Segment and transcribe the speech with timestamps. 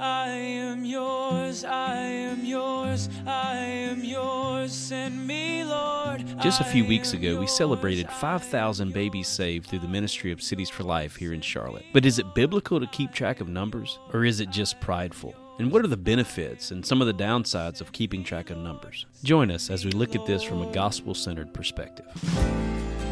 [0.00, 4.72] I am yours, I am yours, I am yours.
[4.72, 6.24] Send me, Lord.
[6.40, 10.70] Just a few weeks ago, we celebrated 5,000 babies saved through the ministry of Cities
[10.70, 11.84] for Life here in Charlotte.
[11.92, 15.34] But is it biblical to keep track of numbers, or is it just prideful?
[15.58, 19.04] And what are the benefits and some of the downsides of keeping track of numbers?
[19.22, 22.06] Join us as we look at this from a gospel centered perspective.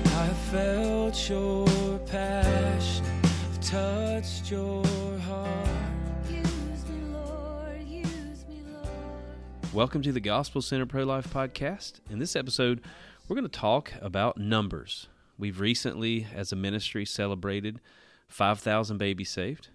[0.06, 3.04] I felt your passion,
[3.60, 4.82] touched your
[9.72, 12.00] Welcome to the Gospel Center Pro Life Podcast.
[12.10, 12.80] In this episode,
[13.28, 15.08] we're going to talk about numbers.
[15.38, 17.80] We've recently, as a ministry, celebrated
[18.28, 19.68] 5,000 babies saved.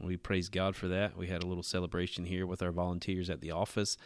[0.00, 1.16] We praise God for that.
[1.16, 3.96] We had a little celebration here with our volunteers at the office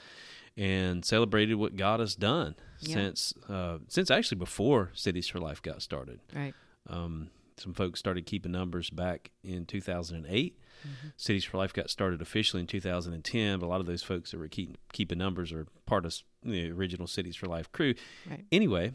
[0.57, 2.95] and celebrated what God has done Yeah.
[2.95, 6.21] since uh, since actually before Cities for Life got started.
[6.35, 6.55] Right.
[6.89, 10.59] Um, some folks started keeping numbers back in 2008.
[10.87, 11.09] Mm-hmm.
[11.17, 14.39] Cities for Life got started officially in 2010, but a lot of those folks that
[14.39, 17.95] were keep, keeping numbers are part of the original Cities for Life crew.
[18.29, 18.45] Right.
[18.51, 18.93] Anyway,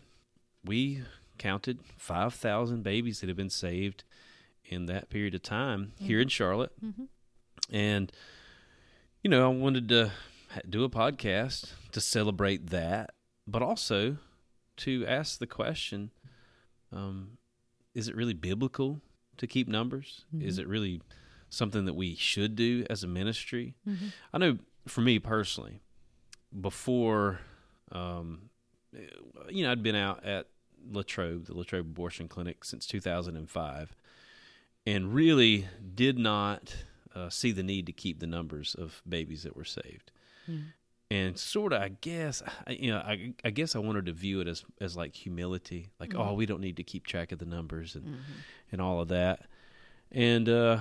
[0.63, 1.03] we
[1.37, 4.03] counted 5,000 babies that have been saved
[4.65, 6.29] in that period of time here in mm-hmm.
[6.29, 6.71] Charlotte.
[6.83, 7.75] Mm-hmm.
[7.75, 8.11] And,
[9.23, 10.11] you know, I wanted to
[10.69, 13.11] do a podcast to celebrate that,
[13.45, 14.17] but also
[14.77, 16.11] to ask the question
[16.91, 17.37] um,
[17.93, 19.01] is it really biblical
[19.37, 20.23] to keep numbers?
[20.39, 21.01] Is it really
[21.49, 23.75] something that we should do as a ministry?
[24.33, 25.81] I know for me personally,
[26.59, 27.39] before,
[27.91, 28.49] um,
[29.49, 30.47] you know, I'd been out at
[30.89, 33.95] Latrobe, the Latrobe Abortion Clinic, since 2005,
[34.85, 36.75] and really did not
[37.15, 40.11] uh, see the need to keep the numbers of babies that were saved.
[41.09, 44.41] And sort of, I guess, I- you know, I, I guess I wanted to view
[44.41, 47.45] it as as like humility, like, oh, we don't need to keep track of the
[47.45, 48.17] numbers and
[48.71, 49.45] and all of that.
[50.11, 50.79] And uh,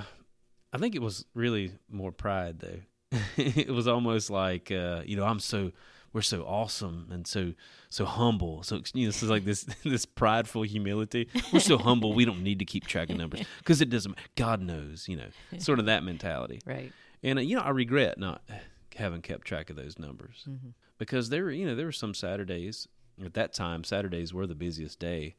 [0.72, 3.19] I think it was really more pride, though.
[3.36, 5.73] it was almost like, uh, you know, I'm so
[6.17, 7.53] we're so awesome and so
[7.91, 8.62] so humble.
[8.62, 11.29] So you know, this is like this this prideful humility.
[11.52, 14.17] We're so humble, we don't need to keep track of numbers because it doesn't.
[14.35, 16.61] God knows, you know, sort of that mentality.
[16.67, 16.92] Right.
[17.23, 18.42] And uh, you know, I regret not
[18.96, 20.48] having kept track of those numbers
[20.98, 22.89] because there were, you know, there were some Saturdays
[23.24, 23.85] at that time.
[23.85, 25.36] Saturdays were the busiest day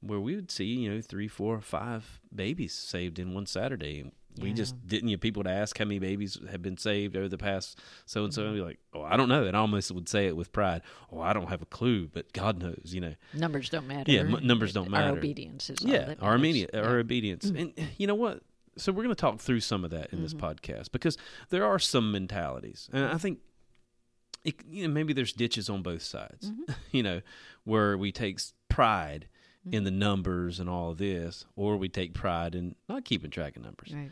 [0.00, 4.12] where we would see, you know, three, four, five babies saved in one Saturday.
[4.36, 5.08] And we just didn't.
[5.08, 8.24] You know, people to ask how many babies have been saved over the past so
[8.24, 10.36] and so, and be like, "Oh, I don't know." And I almost would say it
[10.36, 10.82] with pride.
[11.12, 13.14] "Oh, I don't have a clue," but God knows, you know.
[13.34, 14.10] Numbers don't matter.
[14.10, 15.18] Yeah, m- numbers don't Our matter.
[15.18, 17.00] obedience is Yeah, that our immediate, our Yeah.
[17.00, 17.60] obedience, mm.
[17.60, 18.42] and you know what?
[18.76, 20.46] So we're going to talk through some of that in this mm-hmm.
[20.46, 21.18] podcast because
[21.50, 23.40] there are some mentalities, and I think
[24.44, 26.50] it, you know maybe there's ditches on both sides.
[26.50, 26.72] Mm-hmm.
[26.96, 27.20] you know,
[27.64, 28.54] where we take s-
[29.64, 33.30] pride in the numbers and all of this, or we take pride in not keeping
[33.30, 33.92] track of numbers.
[33.94, 34.10] Right.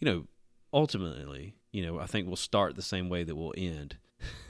[0.00, 0.26] You know,
[0.72, 3.96] ultimately, you know, I think we'll start the same way that we'll end.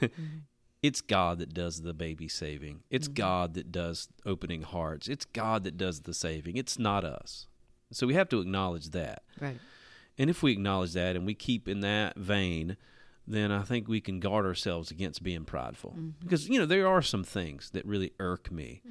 [0.01, 0.23] Mm-hmm.
[0.81, 2.83] It's God that does the baby saving.
[2.89, 3.15] It's mm-hmm.
[3.15, 5.09] God that does opening hearts.
[5.09, 6.55] It's God that does the saving.
[6.55, 7.47] It's not us.
[7.91, 9.23] So we have to acknowledge that.
[9.41, 9.59] Right.
[10.17, 12.77] And if we acknowledge that and we keep in that vein,
[13.27, 15.95] then I think we can guard ourselves against being prideful.
[16.21, 18.81] Because you know there are some things that really irk me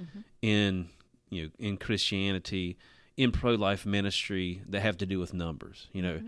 [0.41, 0.89] in
[1.31, 2.77] you know in Christianity,
[3.17, 5.89] in pro life ministry that have to do with numbers.
[5.93, 6.21] You know,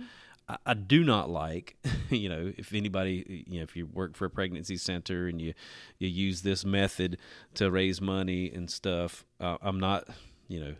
[0.49, 1.77] I, I do not like
[2.11, 5.55] you know if anybody you know if you work for a pregnancy center and you
[5.99, 7.19] you use this method
[7.55, 9.25] to raise money and stuff.
[9.41, 10.09] Uh, I'm not
[10.49, 10.75] you know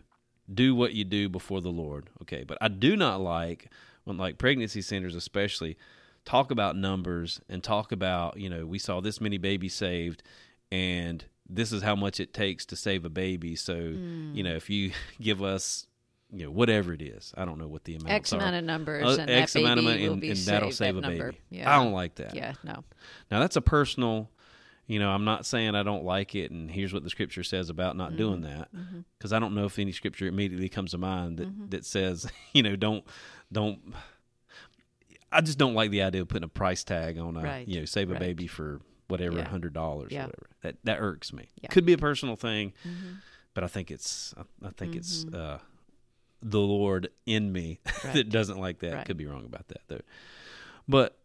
[0.53, 2.09] do what you do before the Lord.
[2.21, 3.69] Okay, but I do not like
[4.03, 5.77] when like pregnancy centers especially
[6.25, 10.23] talk about numbers and talk about, you know, we saw this many babies saved
[10.71, 13.55] and this is how much it takes to save a baby.
[13.55, 14.91] So, you know, if you
[15.21, 15.85] give us
[16.33, 17.33] you know, whatever it is.
[17.35, 18.37] I don't know what the amount X are.
[18.37, 21.09] amount of numbers, Uh, and X amount of money, and, and that'll save that a
[21.09, 21.25] number.
[21.33, 21.37] baby.
[21.49, 21.69] Yeah.
[21.69, 22.33] I don't like that.
[22.33, 22.53] Yeah.
[22.63, 22.85] No.
[23.29, 24.29] Now that's a personal,
[24.87, 27.69] you know, I'm not saying I don't like it and here's what the scripture says
[27.69, 28.59] about not doing Mm-hmm.
[28.59, 28.69] that
[29.17, 32.63] because I don't know if any scripture immediately comes to mind that that says, you
[32.63, 33.03] know, don't
[33.51, 33.79] don't
[35.33, 37.79] I just don't like the idea of putting a price tag on a, Right, you
[37.79, 38.19] know, save a right.
[38.21, 38.79] baby for
[39.11, 39.45] whatever, Yeah.
[39.45, 40.25] $100 or Yeah.
[40.25, 40.49] whatever.
[40.61, 41.49] That that irks me.
[41.61, 41.69] Yeah.
[41.69, 43.13] Could be a personal thing, mm-hmm.
[43.53, 45.35] but I think it's I, I think it's mm-hmm.
[45.35, 45.57] uh
[46.41, 47.79] the Lord in me
[48.13, 48.93] that doesn't like that.
[48.93, 49.05] Right.
[49.05, 50.01] Could be wrong about that though.
[50.87, 51.17] But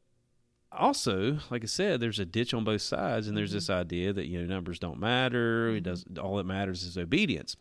[0.72, 3.56] also, like I said, there's a ditch on both sides, and there's mm-hmm.
[3.56, 5.70] this idea that you know numbers don't matter.
[5.70, 7.56] It does all that matters is obedience,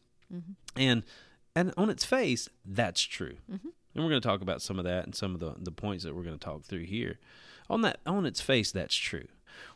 [0.75, 1.03] and
[1.55, 3.37] and on its face, that's true.
[3.95, 6.03] And we're going to talk about some of that and some of the the points
[6.03, 7.19] that we're going to talk through here.
[7.69, 9.27] On that, on its face, that's true.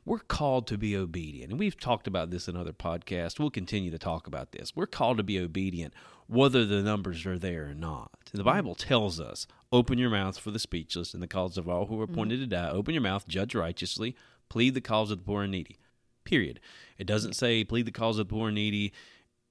[0.09, 1.51] We're called to be obedient.
[1.51, 3.38] And we've talked about this in other podcasts.
[3.38, 4.75] We'll continue to talk about this.
[4.75, 5.94] We're called to be obedient
[6.25, 8.09] whether the numbers are there or not.
[8.33, 11.85] The Bible tells us, open your mouth for the speechless and the cause of all
[11.85, 12.13] who are mm-hmm.
[12.15, 12.69] appointed to die.
[12.69, 14.15] Open your mouth, judge righteously,
[14.50, 15.77] plead the cause of the poor and needy.
[16.23, 16.59] Period.
[16.97, 18.91] It doesn't say plead the cause of the poor and needy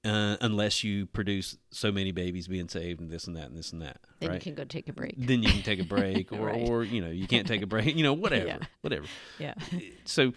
[0.05, 3.73] uh, unless you produce so many babies being saved and this and that and this
[3.73, 3.97] and that.
[4.19, 4.35] Then right?
[4.35, 5.15] you can go take a break.
[5.17, 6.69] then you can take a break or, Right.
[6.69, 8.57] or you know you can't take a break you know whatever Yeah.
[8.81, 9.05] whatever
[9.39, 9.55] Yeah.
[9.73, 10.33] Uh, so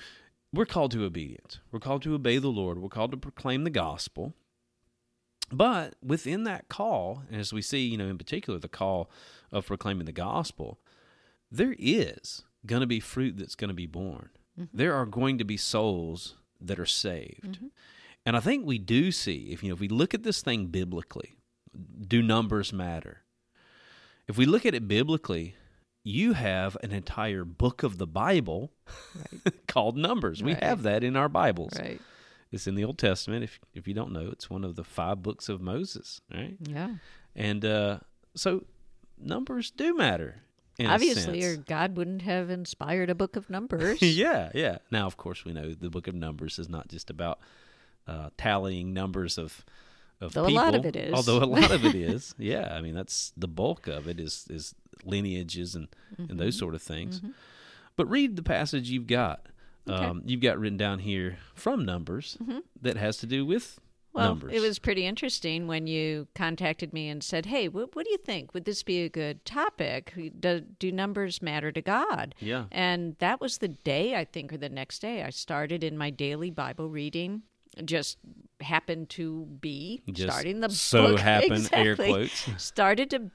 [0.52, 3.70] we're called to obedience we're called to obey the lord we're called to proclaim the
[3.70, 4.34] gospel
[5.50, 9.10] but within that call as we see you know in particular the call
[9.50, 10.78] of proclaiming the gospel
[11.50, 14.76] there is going to be fruit that's going to be born mm-hmm.
[14.76, 17.66] there are going to be souls that are saved mm-hmm.
[18.24, 20.66] And i think we do see if you know if we look at this thing
[20.66, 21.36] biblically
[22.06, 23.22] do numbers matter
[24.28, 25.56] if we look at it biblically,
[26.04, 28.72] you have an entire book of the Bible
[29.68, 30.42] called Numbers.
[30.42, 31.72] We have that in our Bibles.
[31.78, 32.00] Right.
[32.50, 33.44] It's in the Old Testament.
[33.44, 36.56] If if you don't know, it's one of the five books of Moses, right?
[36.60, 36.96] Yeah.
[37.34, 37.98] And uh,
[38.34, 38.64] so
[39.18, 40.42] numbers do matter.
[40.84, 41.56] Obviously, or.
[41.56, 44.02] God wouldn't have inspired a book of numbers.
[44.02, 44.78] yeah, yeah.
[44.90, 47.38] Now, of course, we know the book of Numbers is not just about
[48.06, 49.64] uh, tallying numbers of
[50.20, 50.62] of Though a people.
[50.62, 51.12] lot of it is.
[51.12, 52.72] Although a lot of it is, yeah.
[52.72, 55.88] I mean, that's the bulk of it is is lineages and
[56.18, 56.36] and Mm-hmm.
[56.38, 57.20] those sort of things.
[57.96, 59.46] But read the passage you've got.
[59.88, 59.96] Okay.
[60.00, 60.10] Mm-hmm.
[60.10, 62.38] Um, you've got written down here from Numbers
[62.80, 63.80] that has to do with
[64.12, 64.52] Well, numbers.
[64.54, 68.18] it was pretty interesting when you contacted me and said, "Hey, what, what do you
[68.18, 68.54] think?
[68.54, 70.12] Would this be a good topic?
[70.38, 72.66] Do, do numbers matter to God?" Yeah.
[72.70, 76.10] And that was the day, I think, or the next day, I started in my
[76.10, 77.42] daily Bible reading.
[77.84, 78.18] Just
[78.60, 81.20] happened to be Just starting the so book.
[81.32, 82.08] happen, air Exactly.
[82.08, 82.62] quotes.
[82.62, 83.30] Started to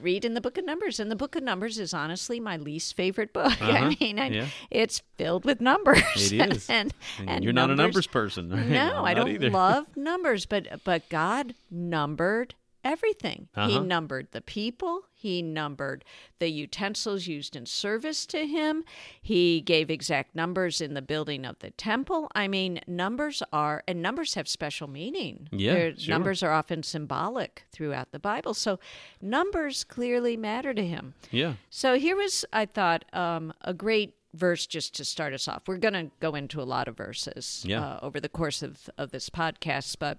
[0.00, 2.94] read in the book of numbers and the book of numbers is honestly my least
[2.94, 3.70] favorite book Uh-huh.
[3.72, 4.46] i mean I, Yeah.
[4.70, 8.50] it's filled with numbers It and, and, And and you're not a numbers- numbers person.
[8.50, 8.66] right?
[8.66, 9.48] no, I'm I don't either.
[9.50, 13.48] love numbers, but but God numbered everything.
[13.54, 13.82] He Uh-huh.
[13.82, 16.04] numbered the people, he numbered
[16.40, 18.82] the utensils used in service to him.
[19.22, 22.28] He gave exact numbers in the building of the temple.
[22.34, 25.48] I mean, numbers are and numbers have special meaning.
[25.52, 26.10] Yeah, sure.
[26.10, 28.52] Numbers are often symbolic throughout the Bible.
[28.54, 28.80] So
[29.20, 31.14] numbers clearly matter to him.
[31.30, 31.54] Yeah.
[31.70, 35.62] So here was, I thought, um, a great verse just to start us off.
[35.68, 37.82] We're going to go into a lot of verses Yeah.
[37.84, 40.18] uh, over the course of, of this podcast, but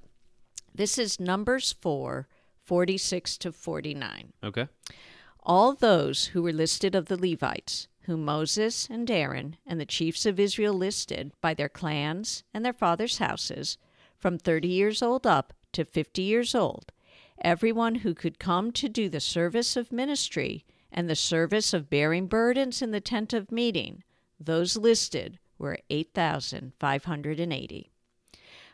[0.74, 2.28] this is Numbers 4
[2.64, 4.34] 46 to 49.
[4.44, 4.68] Okay.
[5.42, 10.26] All those who were listed of the Levites, whom Moses and Aaron and the chiefs
[10.26, 13.78] of Israel listed by their clans and their fathers' houses,
[14.18, 16.94] from thirty years old up to fifty years old,
[17.42, 22.28] everyone who could come to do the service of ministry and the service of bearing
[22.28, 24.04] burdens in the tent of meeting,
[24.40, 27.90] those listed were 8,580.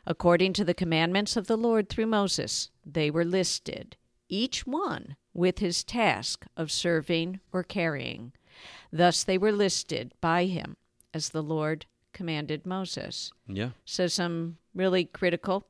[0.06, 3.98] According to the commandments of the Lord through Moses, they were listed,
[4.28, 8.32] each one with his task of serving or carrying.
[8.92, 10.76] Thus they were listed by him
[11.14, 13.32] as the Lord commanded Moses.
[13.48, 13.70] Yeah.
[13.86, 15.68] So, some really critical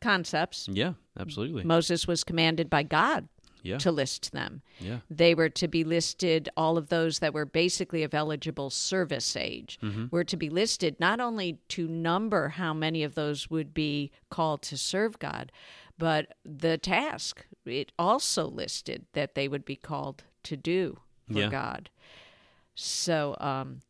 [0.00, 0.68] concepts.
[0.70, 0.94] Yeah.
[1.18, 1.64] Absolutely.
[1.64, 3.28] Moses was commanded by God
[3.64, 3.78] Yeah.
[3.78, 4.62] to list them.
[4.78, 5.00] Yeah.
[5.10, 9.78] They were to be listed, all of those that were basically of eligible service age
[9.82, 10.06] Mm-hmm.
[10.10, 14.62] were to be listed, not only to number how many of those would be called
[14.62, 15.50] to serve God,
[15.98, 17.44] but the task.
[17.66, 21.00] It also listed that they would be called to do
[21.30, 21.50] for Yeah.
[21.50, 21.90] God.
[22.74, 23.80] So, um,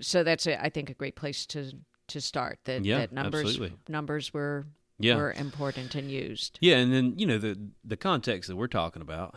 [0.00, 1.72] so that's a, I think a great place to
[2.08, 2.58] to start.
[2.64, 3.76] That, Yeah, that numbers absolutely.
[3.88, 4.66] numbers were
[4.98, 5.16] Yeah.
[5.16, 6.58] were important and used.
[6.62, 9.34] Yeah, and then you know the the context that we're talking about,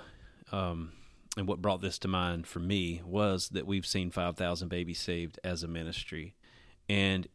[0.51, 0.93] um,
[1.35, 4.99] and what brought this to mind for me was that we've seen five thousand babies
[4.99, 6.35] saved as a ministry,
[6.87, 7.27] and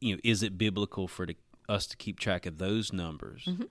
[0.00, 1.34] you know, is it biblical for to,
[1.68, 3.64] us to keep track of those numbers, mm-hmm.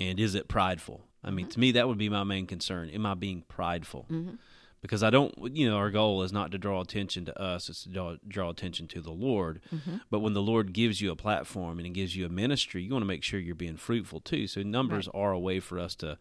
[0.00, 1.04] and is it prideful?
[1.24, 1.52] I mean, mm-hmm.
[1.52, 2.90] to me, that would be my main concern.
[2.90, 4.06] Am I being prideful?
[4.10, 4.34] Mm-hmm.
[4.80, 7.82] Because I don't, you know, our goal is not to draw attention to us; it's
[7.82, 9.60] to draw, draw attention to the Lord.
[10.08, 12.92] But when the Lord gives you a platform and He gives you a ministry, you
[12.92, 14.46] want to make sure you're being fruitful too.
[14.46, 16.16] So numbers are a way for us to,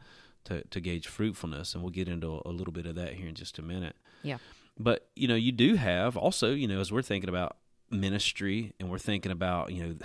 [0.46, 3.36] to to gauge fruitfulness, and we'll get into a little bit of that here in
[3.36, 3.96] just a minute.
[4.24, 4.38] Yeah.
[4.80, 7.58] But you know, you do have also, you know, as we're thinking about
[7.90, 9.96] ministry and we're thinking about, you know,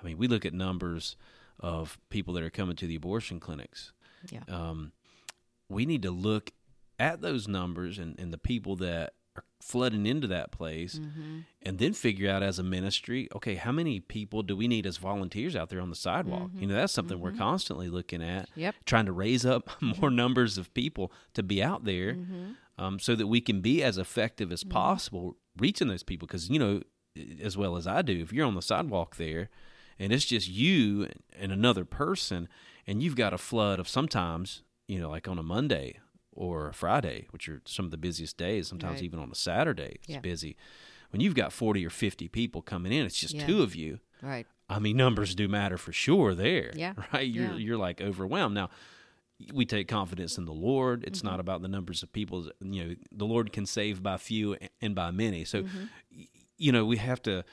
[0.00, 1.16] I mean, we look at numbers
[1.60, 3.92] of people that are coming to the abortion clinics.
[4.30, 4.40] Yeah.
[4.48, 4.92] Um,
[5.68, 6.50] we need to look
[6.98, 11.40] at those numbers and, and the people that are flooding into that place Mm-hmm.
[11.62, 14.96] and then figure out as a ministry, okay, how many people do we need as
[14.98, 16.50] volunteers out there on the sidewalk?
[16.58, 18.74] You know, that's something we're constantly looking at Yep.
[18.86, 22.16] trying to raise up more numbers of people to be out there
[22.78, 26.58] um, so that we can be as effective as possible reaching those people because you
[26.58, 26.82] know
[27.42, 28.20] as well as I do.
[28.20, 29.48] If you're on the sidewalk there,
[29.98, 32.48] and it's just you and another person,
[32.86, 35.98] and you've got a flood of sometimes, you know, like on a Monday
[36.32, 38.68] or a Friday, which are some of the busiest days.
[38.68, 39.04] Sometimes Right.
[39.04, 40.20] even on a Saturday, it's Yeah.
[40.20, 40.56] busy.
[41.10, 43.46] When you've got forty or fifty people coming in, it's just Yeah.
[43.46, 44.00] two of you.
[44.22, 44.46] Right.
[44.68, 46.72] I mean, numbers do matter for sure there.
[46.76, 46.94] Yeah.
[47.12, 47.28] Right?
[47.28, 47.56] You're Yeah.
[47.56, 48.54] you're like overwhelmed.
[48.54, 48.70] Now,
[49.52, 51.04] we take confidence in the Lord.
[51.04, 51.28] It's Mm-hmm.
[51.28, 52.50] not about the numbers of people.
[52.60, 55.44] You know, the Lord can save by few and by many.
[55.44, 55.84] So, Mm-hmm.
[56.58, 57.44] you know, we have to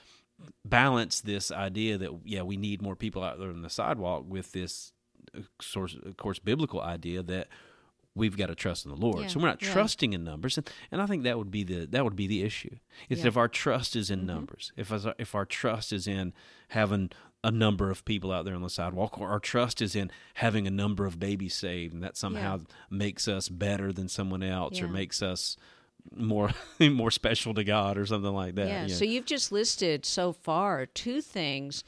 [0.65, 4.51] balance this idea that yeah, we need more people out there on the sidewalk with
[4.51, 4.93] this
[5.37, 7.47] uh, source, of course, biblical idea that
[8.15, 9.21] we've got to trust in the Lord.
[9.23, 9.73] Yeah, So we're not yeah.
[9.73, 12.43] trusting in numbers, and, and I think that would be the that would be the
[12.43, 12.75] issue.
[13.09, 13.21] Is Yeah.
[13.21, 13.27] Mm-hmm.
[13.29, 16.33] if our trust is in numbers, if us- if our trust is in
[16.69, 17.09] having
[17.45, 20.65] a number of people out there on the sidewalk, or our trust is in having
[20.65, 24.87] a number of babies saved, and that somehow makes us better than someone else, or
[24.87, 25.57] makes us
[26.15, 28.67] more more special to God, or something like that.
[28.67, 28.85] Yeah.
[28.87, 28.95] Yeah.
[28.95, 31.83] So you've just listed so far two things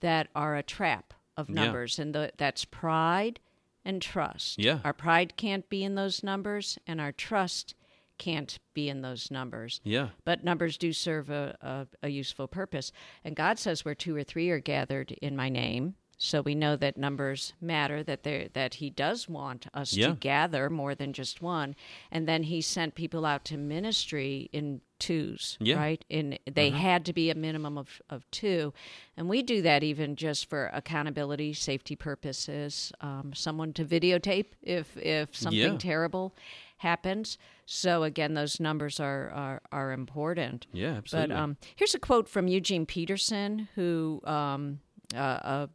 [0.00, 1.54] that are a trap of Yeah.
[1.64, 3.40] numbers, and the, that's pride
[3.84, 4.58] and trust.
[4.58, 4.80] Yeah.
[4.84, 7.74] Our pride can't be in those numbers, and our trust
[8.18, 9.80] can't be in those numbers.
[9.84, 10.08] yeah.
[10.24, 11.56] But numbers do serve a,
[12.02, 12.90] a, a useful purpose.
[13.24, 15.94] And God says where two or three are gathered in my name.
[16.20, 20.08] So we know that numbers matter, that they that he does want us Yeah.
[20.08, 21.76] to gather more than just one.
[22.10, 25.74] And then he sent people out to ministry in twos, Yeah.
[25.76, 25.82] Uh-huh.
[25.84, 26.04] right?
[26.08, 28.72] In they had to be a minimum of, of two.
[29.16, 34.96] And we do that even just for accountability, safety purposes, um, someone to videotape if
[34.96, 35.78] if something Yeah.
[35.78, 36.34] terrible
[36.78, 37.38] happens.
[37.64, 40.66] So again, those numbers are are, are important.
[40.72, 41.34] Yeah, absolutely.
[41.34, 44.80] But um, here's a quote from Eugene Peterson, who um,
[45.14, 45.68] uh, a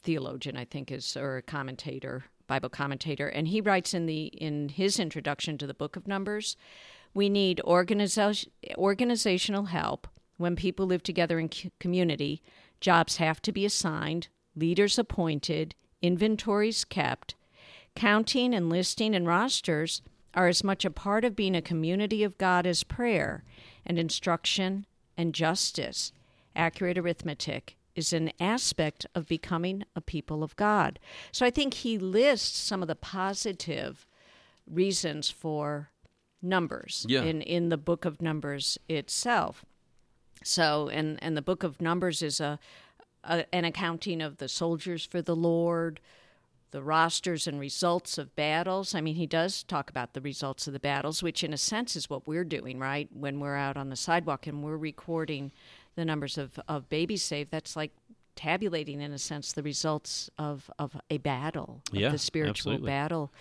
[0.00, 4.70] theologian, I think, is or a commentator, Bible commentator, and he writes in the in
[4.70, 6.56] his introduction to the Book of Numbers,
[7.14, 12.42] we need organiza- organizational help when people live together in c- community.
[12.80, 17.34] Jobs have to be assigned, leaders appointed, inventories kept.
[17.94, 20.02] Counting and listing and rosters
[20.34, 23.44] are as much a part of being a community of God as prayer
[23.84, 26.12] and instruction and justice.
[26.54, 30.98] Accurate arithmetic is an aspect of becoming a people of God.
[31.32, 34.06] So I think he lists some of the positive
[34.66, 35.90] reasons for
[36.42, 37.22] numbers Yeah.
[37.24, 39.64] in, in the book of Numbers itself.
[40.42, 42.58] So, and, and the book of Numbers is a,
[43.24, 46.00] a an accounting of the soldiers for the Lord,
[46.70, 48.94] the rosters and results of battles.
[48.94, 51.94] I mean, he does talk about the results of the battles, which in a sense
[51.96, 53.08] is what we're doing, right?
[53.12, 55.52] When we're out on the sidewalk and we're recording
[55.96, 57.92] the numbers of, of babies saved, that's like
[58.36, 62.86] tabulating, in a sense, the results of, of a battle, of Yeah, the spiritual absolutely.
[62.90, 63.32] battle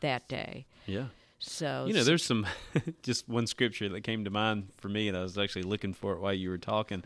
[0.00, 0.66] that day.
[0.86, 1.06] yeah.
[1.42, 2.46] So, You know, there's some
[3.02, 6.12] just one scripture that came to mind for me, and I was actually looking for
[6.12, 7.02] it while you were talking.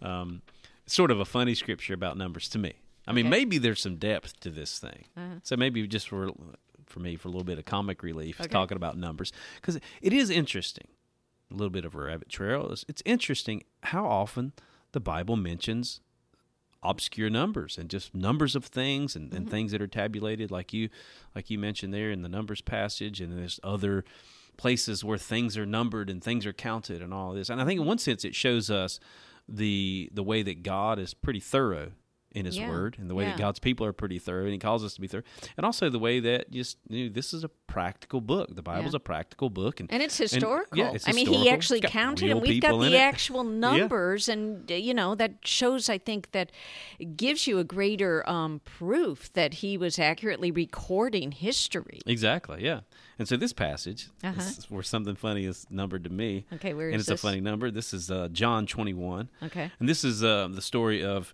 [0.00, 0.42] Um,
[0.86, 2.74] sort of a funny scripture about numbers to me.
[3.08, 3.30] I mean, Okay.
[3.30, 5.04] maybe there's some depth to this thing.
[5.42, 6.30] So maybe just for
[6.86, 8.48] for me, for a little bit of comic relief, Okay.
[8.50, 10.86] talking about numbers because it is interesting.
[11.52, 12.70] A little bit of a rabbit trail.
[12.72, 14.52] It's, it's interesting how often
[14.92, 16.00] the Bible mentions
[16.82, 19.50] obscure numbers and just numbers of things and, and mm-hmm.
[19.50, 20.88] things that are tabulated like you
[21.34, 24.04] like you mentioned there in the numbers passage and there's other
[24.56, 27.80] places where things are numbered and things are counted and all this and i think
[27.80, 28.98] in one sense it shows us
[29.48, 31.92] the the way that god is pretty thorough
[32.34, 33.30] in his Yeah, word and the way yeah.
[33.30, 35.22] that god's people are pretty thorough and he calls us to be thorough
[35.56, 38.92] and also the way that just you know, this is a practical book the bible's
[38.94, 38.96] Yeah.
[38.98, 40.76] a practical book and And it's and- historical.
[40.78, 44.74] yeah, it's I mean, he actually counted, and we've got the actual numbers, and uh,
[44.74, 45.88] you know that shows.
[45.88, 46.52] I think that
[47.16, 52.00] gives you a greater um, proof that he was accurately recording history.
[52.06, 52.80] Exactly, yeah.
[53.18, 54.32] And so this passage, Uh-huh.
[54.36, 56.44] this is where something funny is numbered to me.
[56.54, 57.20] Okay, where and it's this?
[57.20, 57.70] a funny number.
[57.70, 59.28] This is uh, John 21.
[59.44, 59.70] Okay.
[59.78, 61.32] And this is uh, the story of.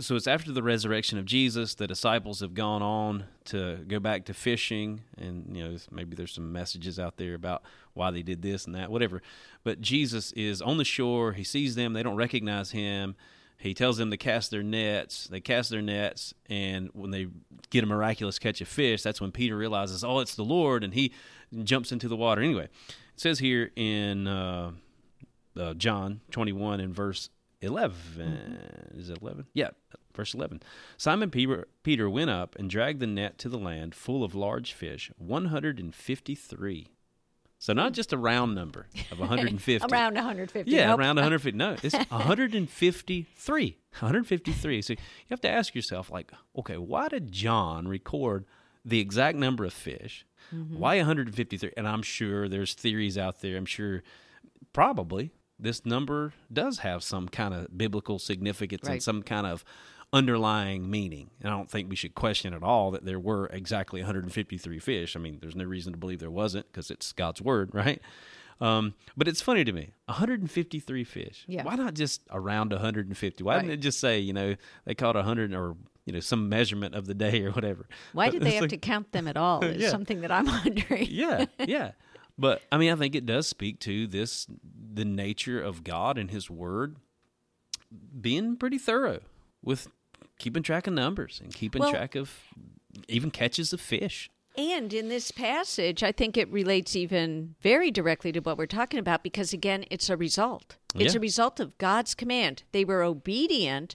[0.00, 1.74] So it's after the resurrection of Jesus.
[1.74, 6.34] The disciples have gone on to go back to fishing, and you know maybe there's
[6.34, 7.62] some messages out there about
[7.94, 9.22] why they did this and that, whatever.
[9.64, 11.32] But Jesus is on the shore.
[11.32, 11.94] He sees them.
[11.94, 13.16] They don't recognize him.
[13.56, 15.28] He tells them to cast their nets.
[15.28, 17.28] They cast their nets, and when they
[17.70, 20.92] get a miraculous catch of fish, that's when Peter realizes, oh, it's the Lord, and
[20.92, 21.12] he
[21.64, 22.42] jumps into the water.
[22.42, 22.70] Anyway, it
[23.16, 24.72] says here in uh,
[25.58, 27.30] uh, John 21 and verse
[27.62, 28.92] 11.
[28.96, 29.46] Is it 11?
[29.54, 29.70] Yeah,
[30.14, 30.62] verse 11.
[30.96, 34.72] Simon Peter, Peter went up and dragged the net to the land full of large
[34.72, 36.88] fish, 153.
[37.58, 39.86] So not just a round number of 150.
[39.92, 40.70] Around 150.
[40.70, 40.98] Yeah, Nope.
[40.98, 41.58] around 150.
[41.58, 43.76] No, it's 153.
[44.00, 44.82] 153.
[44.82, 44.98] So you
[45.28, 48.46] have to ask yourself, like, okay, why did John record
[48.82, 50.24] the exact number of fish?
[50.54, 50.78] Mm-hmm.
[50.78, 51.72] Why 153?
[51.76, 53.58] And I'm sure there's theories out there.
[53.58, 54.02] I'm sure,
[54.72, 55.30] probably,
[55.62, 59.64] this number does have some kind of biblical significance and some kind of
[60.12, 61.30] underlying meaning.
[61.40, 65.14] And I don't think we should question at all that there were exactly 153 fish.
[65.16, 68.00] I mean, there's no reason to believe there wasn't because it's God's word, right?
[68.60, 71.44] Um, but it's funny to me, 153 fish.
[71.48, 71.62] Yeah.
[71.64, 73.42] Why not just around 150?
[73.44, 73.74] Why didn't Right.
[73.78, 75.76] it just say, you know, they caught 100 or
[76.06, 77.86] you know some measurement of the day or whatever?
[78.12, 79.64] Why did they have like- to count them at all?
[79.64, 79.90] Is Yeah.
[79.90, 81.06] something that I'm wondering.
[81.10, 81.92] yeah, yeah.
[82.40, 84.46] But I mean, I think it does speak to this
[84.92, 86.96] the nature of God and His Word
[88.18, 89.20] being pretty thorough
[89.62, 89.88] with
[90.38, 92.32] keeping track of numbers and keeping Well- track of
[93.08, 94.30] even catches of fish.
[94.56, 98.98] And in this passage, I think it relates even very directly to what we're talking
[98.98, 100.76] about because, again, it's a result.
[100.96, 101.18] It's Yeah.
[101.18, 102.64] a result of God's command.
[102.72, 103.94] They were obedient,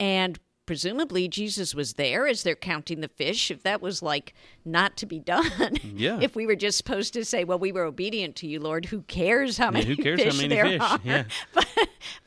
[0.00, 3.50] and presumably Jesus was there as they're counting the fish.
[3.50, 6.18] If that was like not to be done, Yeah.
[6.20, 9.02] if we were just supposed to say, "Well, we were obedient to you, Lord," who
[9.02, 10.80] cares how Yeah, many who cares fish how many there fish?
[10.82, 11.00] are?
[11.04, 11.24] Yeah.
[11.54, 11.66] But,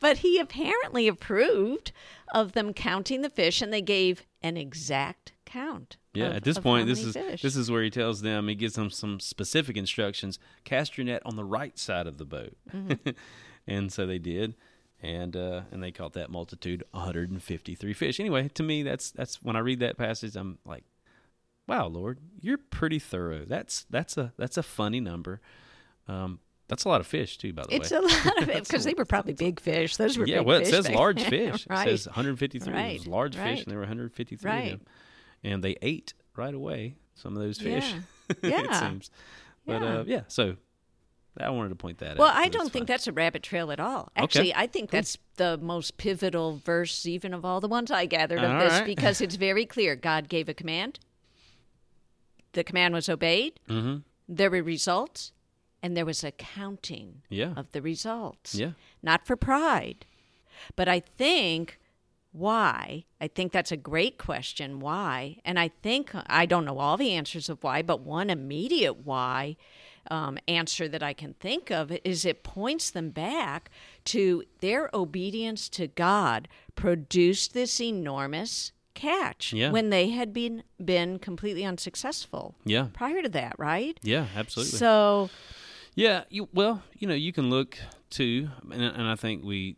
[0.00, 1.92] but he apparently approved
[2.34, 5.96] of them counting the fish, and they gave an exact count.
[6.14, 7.42] Yeah, of- at this point, this is fish.
[7.42, 11.22] this is where he tells them he gives them some specific instructions: cast your net
[11.24, 13.10] on the right side of the boat, Mm-hmm.
[13.66, 14.54] and so they did,
[15.02, 18.20] and uh, and they caught that multitude, 153 fish.
[18.20, 20.84] Anyway, to me, that's that's when I read that passage, I'm like,
[21.66, 23.44] wow, Lord, you're pretty thorough.
[23.46, 25.40] That's that's a that's a funny number.
[26.08, 27.98] Um, that's a lot of fish too, by the It's way.
[27.98, 29.96] It's a lot of it because they were probably big fish.
[29.96, 31.66] Those were yeah, well, it says large fish.
[31.70, 31.88] right.
[31.88, 32.72] It says 153.
[32.72, 34.64] It was Right, large fish, and there were 153 Right.
[34.74, 34.86] of them.
[35.42, 37.92] And they ate right away some of those fish.
[38.44, 38.60] Yeah.
[38.62, 39.10] it seems.
[39.66, 39.98] But Yeah.
[39.98, 40.54] uh, yeah, so
[41.38, 42.18] I wanted to point that out.
[42.18, 42.94] well, I don't think fine.
[42.94, 44.10] that's a rabbit trail at all.
[44.16, 44.22] Okay.
[44.24, 48.40] Actually, I think that's the most pivotal verse, even of all the ones I gathered
[48.42, 48.84] of All this, right.
[48.86, 49.94] because it's very clear.
[49.96, 50.98] God gave a command.
[52.52, 53.60] The command was obeyed.
[53.68, 53.98] Mm-hmm.
[54.28, 55.32] There were results,
[55.82, 57.54] and there was a counting Yeah.
[57.56, 58.54] of the results.
[58.54, 58.72] Yeah.
[59.02, 60.06] not for pride.
[60.76, 61.78] But I think
[62.32, 64.78] why, I think that's a great question.
[64.80, 65.38] Why?
[65.44, 69.56] And I think, I don't know all the answers of why, but one immediate why
[70.10, 73.70] um, answer that I can think of is it points them back
[74.06, 79.70] to their obedience to God produced this enormous catch Yeah.
[79.70, 82.88] when they had been been completely unsuccessful Yeah.
[82.92, 83.98] prior to that, right?
[84.02, 84.78] Yeah, absolutely.
[84.78, 85.30] So
[85.94, 87.76] Yeah, you, well, you know, you can look
[88.10, 89.76] too, and, and I think we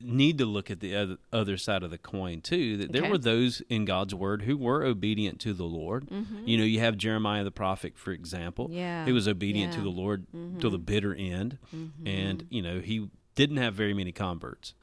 [0.00, 2.76] need to look at the other, side of the coin too.
[2.76, 6.08] That there were those in God's word who were obedient to the Lord.
[6.44, 8.66] You know, you have Jeremiah the prophet, for example.
[8.66, 8.76] Mm-hmm.
[8.76, 9.84] Yeah, he was obedient to yeah.
[9.86, 9.94] Mm-hmm.
[9.96, 10.26] the Lord
[10.60, 11.58] till the bitter end,
[12.04, 14.74] and you know he didn't have very many converts.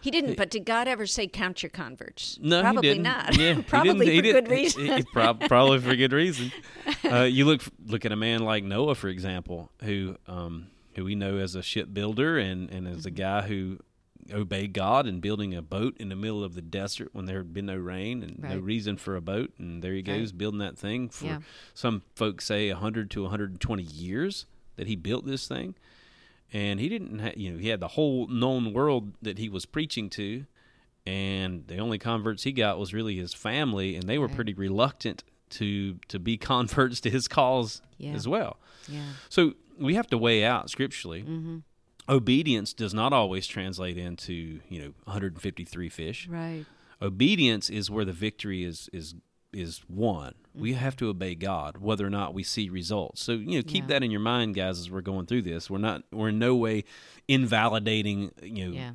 [0.00, 2.38] He didn't, but did God ever say count your converts?
[2.40, 3.36] No, probably not.
[3.36, 4.84] Yeah, probably for good reason.
[4.86, 6.52] he- he prob- probably for good reason.
[7.04, 11.14] Uh, you look look at a man like Noah, for example, who um, who we
[11.14, 13.16] know as a shipbuilder and and as a Mm-hmm.
[13.16, 13.78] guy who
[14.32, 17.52] obeyed God and building a boat in the middle of the desert when there had
[17.54, 20.76] been no rain and no reason for a boat, and there he goes building that
[20.78, 21.38] thing for Yeah.
[21.74, 25.74] some folks say 100 to 120 years that he built this thing
[26.52, 29.66] and he didn't ha- you know he had the whole known world that he was
[29.66, 30.46] preaching to
[31.06, 35.24] and the only converts he got was really his family and they were pretty reluctant
[35.50, 38.12] to to be converts to his cause Yeah.
[38.12, 38.58] as well
[38.88, 39.00] yeah.
[39.28, 41.58] so we have to weigh out scripturally Mm-hmm.
[42.08, 46.64] Obedience does not always translate into you know 153 fish Right.
[47.02, 49.14] obedience is where the victory is is
[49.52, 50.34] is won.
[50.54, 50.78] We Mm-hmm.
[50.80, 53.22] have to obey God, whether or not we see results.
[53.22, 53.88] So you know, keep Yeah.
[53.88, 55.70] that in your mind, guys, as we're going through this.
[55.70, 56.84] We're not we're in no way
[57.28, 58.92] invalidating you know Yeah.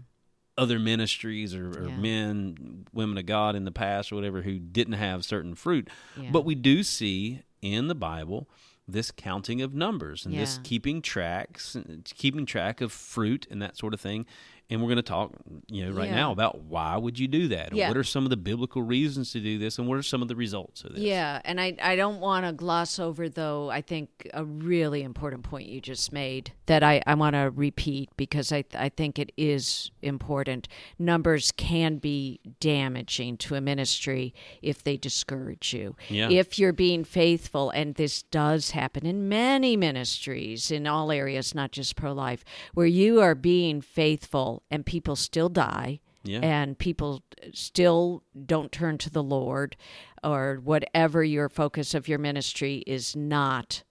[0.57, 1.97] other ministries or, or Yeah.
[1.97, 5.89] men, women of God in the past or whatever who didn't have certain fruit.
[6.31, 8.49] But we do see in the Bible
[8.91, 11.77] this counting of numbers and this keeping tracks,
[12.15, 14.25] keeping track of fruit and that sort of thing.
[14.71, 15.33] And we're going to talk,
[15.69, 16.15] you know, right Yeah.
[16.15, 17.73] now about why would you do that?
[17.73, 17.89] Yeah.
[17.89, 19.77] What are some of the biblical reasons to do this?
[19.77, 21.01] And what are some of the results of this?
[21.03, 25.43] Yeah, and I, I don't want to gloss over, though, I think a really important
[25.43, 29.33] point you just made that I, I want to repeat because I, I think it
[29.35, 30.69] is important.
[30.97, 35.97] Numbers can be damaging to a ministry if they discourage you.
[36.07, 36.29] Yeah.
[36.29, 41.71] If you're being faithful, and this does happen in many ministries in all areas, not
[41.73, 46.39] just pro life, where you are being faithful and people still die Yeah.
[46.41, 49.75] and people still don't turn to the Lord
[50.23, 53.83] or whatever your focus of your ministry is not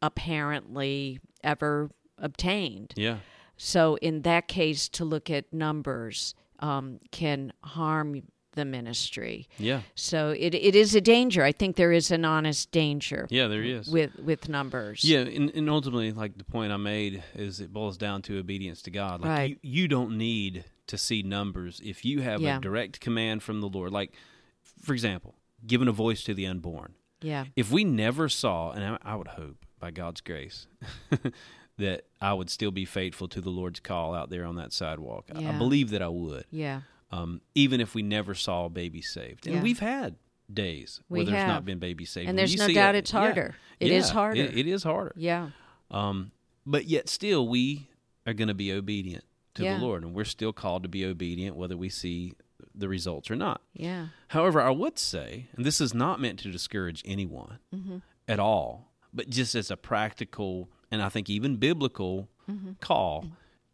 [0.00, 2.94] apparently ever obtained.
[2.96, 3.18] Yeah.
[3.56, 8.22] So, in that case, to look at numbers um, can harm
[8.54, 9.48] the ministry.
[9.58, 9.82] Yeah.
[9.94, 11.42] So it it is a danger.
[11.44, 13.86] I think there is an honest danger Yeah, there is.
[13.88, 15.04] with with numbers.
[15.04, 18.82] Yeah, and, and ultimately, like the point I made is it boils down to obedience
[18.82, 19.20] to God.
[19.20, 19.58] Like Right.
[19.62, 22.58] you, you don't need to see numbers if you have Yeah.
[22.58, 23.90] a direct command from the Lord.
[23.92, 24.12] Like,
[24.82, 25.34] for example,
[25.66, 26.94] giving a voice to the unborn.
[27.22, 27.46] Yeah.
[27.56, 30.66] If we never saw, and I, I would hope by God's grace
[31.78, 35.30] that I would still be faithful to the Lord's call out there on that sidewalk.
[35.34, 36.82] I- I believe that I would, Yeah.
[37.14, 39.46] Um, even if we never saw a baby saved.
[39.46, 39.62] And Yeah.
[39.62, 40.16] we've had
[40.52, 41.48] days We where there's have.
[41.48, 42.28] not been baby saved.
[42.28, 43.54] And When there's no doubt a- it's yeah, harder.
[43.80, 44.40] It is yeah, harder.
[44.40, 45.12] it- it is harder.
[45.16, 45.50] Yeah.
[45.90, 46.32] Um,
[46.66, 47.88] but yet still, we
[48.26, 49.24] are going to be obedient
[49.54, 49.78] to Yeah.
[49.78, 52.32] the Lord, and we're still called to be obedient, whether we see
[52.74, 53.60] the results or not.
[53.74, 54.08] Yeah.
[54.28, 57.98] However, I would say, and this is not meant to discourage anyone Mm-hmm.
[58.26, 62.72] at all, but just as a practical and I think even biblical Mm-hmm.
[62.80, 63.26] call,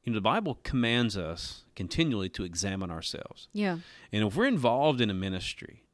[0.04, 3.48] you know, the Bible commands us continually to examine ourselves.
[3.52, 3.78] Yeah.
[4.12, 5.84] And if we're involved in a ministry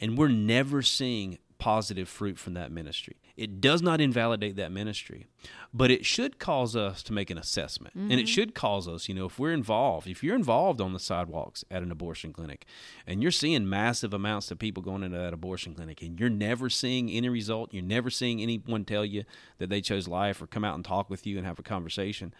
[0.00, 5.26] and we're never seeing positive fruit from that ministry, it does not invalidate that ministry,
[5.72, 7.94] but it should cause us to make an assessment.
[7.94, 8.26] And it mm-hmm.
[8.26, 11.82] should cause us, you know, if we're involved, if you're involved on the sidewalks at
[11.82, 12.64] an abortion clinic
[13.06, 16.70] and you're seeing massive amounts of people going into that abortion clinic and you're never
[16.70, 19.24] seeing any result, you're never seeing anyone tell you
[19.58, 22.32] that they chose life or come out and talk with you and have a conversation,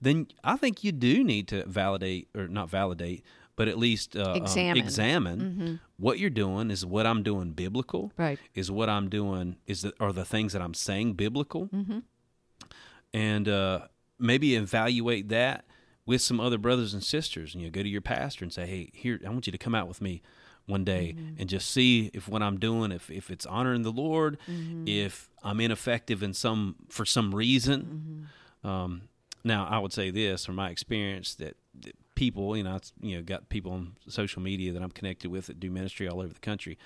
[0.00, 3.24] then I think you do need to validate or not validate,
[3.56, 4.82] but at least uh, um, Examine.
[4.82, 6.70] examine what you're doing.
[6.70, 8.12] Is what I'm doing biblical?
[8.16, 8.38] Right.
[8.54, 11.68] Is what I'm doing is the, are the things that I'm saying biblical?
[11.68, 11.98] Mm-hmm.
[13.12, 13.80] And uh,
[14.18, 15.64] maybe evaluate that
[16.06, 17.54] with some other brothers and sisters.
[17.54, 19.58] And you know, go to your pastor and say, "Hey, here, I want you to
[19.58, 20.22] come out with me."
[20.66, 24.38] One day and just see if what I'm doing, if, if it's honoring the Lord,
[24.86, 28.28] if I'm ineffective in some for some reason,
[28.62, 29.02] um,
[29.44, 33.16] now, I would say this from my experience that, that people, you know, it's, you
[33.16, 36.32] know, got people on social media that I'm connected with that do ministry all over
[36.32, 36.76] the country,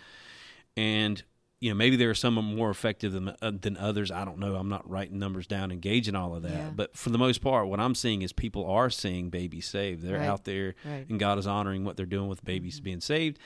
[0.77, 1.23] and
[1.61, 4.11] you know, maybe there are some more effective than uh, than others.
[4.11, 4.57] I don't know.
[4.57, 6.53] I'm not writing numbers down, engaging all of that.
[6.53, 6.71] Yeah.
[6.75, 10.03] But for the most part, what I'm seeing is people are seeing babies saved.
[10.03, 10.27] They're Right.
[10.29, 11.03] out there, Right.
[11.05, 11.13] Mm-hmm.
[11.13, 13.39] and God is honoring what they're doing with babies being saved.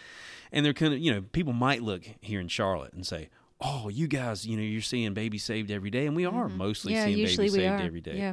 [0.51, 3.29] And they're kind of, you know, people might look here in Charlotte and say,
[3.61, 6.95] "Oh, you guys, you know, you're seeing babies saved every day," and we are mostly
[6.95, 6.99] Mm-hmm.
[6.99, 7.79] Yeah, seeing babies saved are.
[7.87, 8.33] every day Yeah.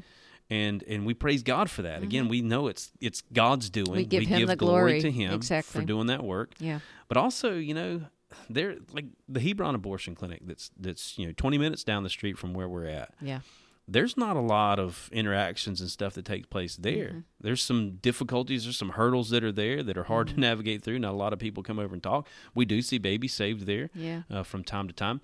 [0.50, 2.04] And and we praise God for that.
[2.04, 3.92] Again, we know it's it's God's doing.
[3.92, 5.02] We give Him the glory.
[5.02, 5.82] to Him Exactly.
[5.82, 6.54] for doing that work.
[6.60, 6.80] Yeah.
[7.08, 8.02] But also, you know,
[8.50, 12.38] there like the Hebron abortion clinic that's that's you know 20 minutes down the street
[12.38, 13.14] from where we're at.
[13.22, 13.40] Yeah.
[13.88, 17.08] There's not a lot of interactions and stuff that takes place there.
[17.10, 17.20] Mm-hmm.
[17.42, 20.36] There's some difficulties, there's some hurdles that are there that are hard Mm-hmm.
[20.38, 20.98] to navigate through.
[20.98, 22.28] Not a lot of people come over and talk.
[22.56, 24.24] We do see babies saved there Yeah.
[24.32, 25.22] uh, from time to time.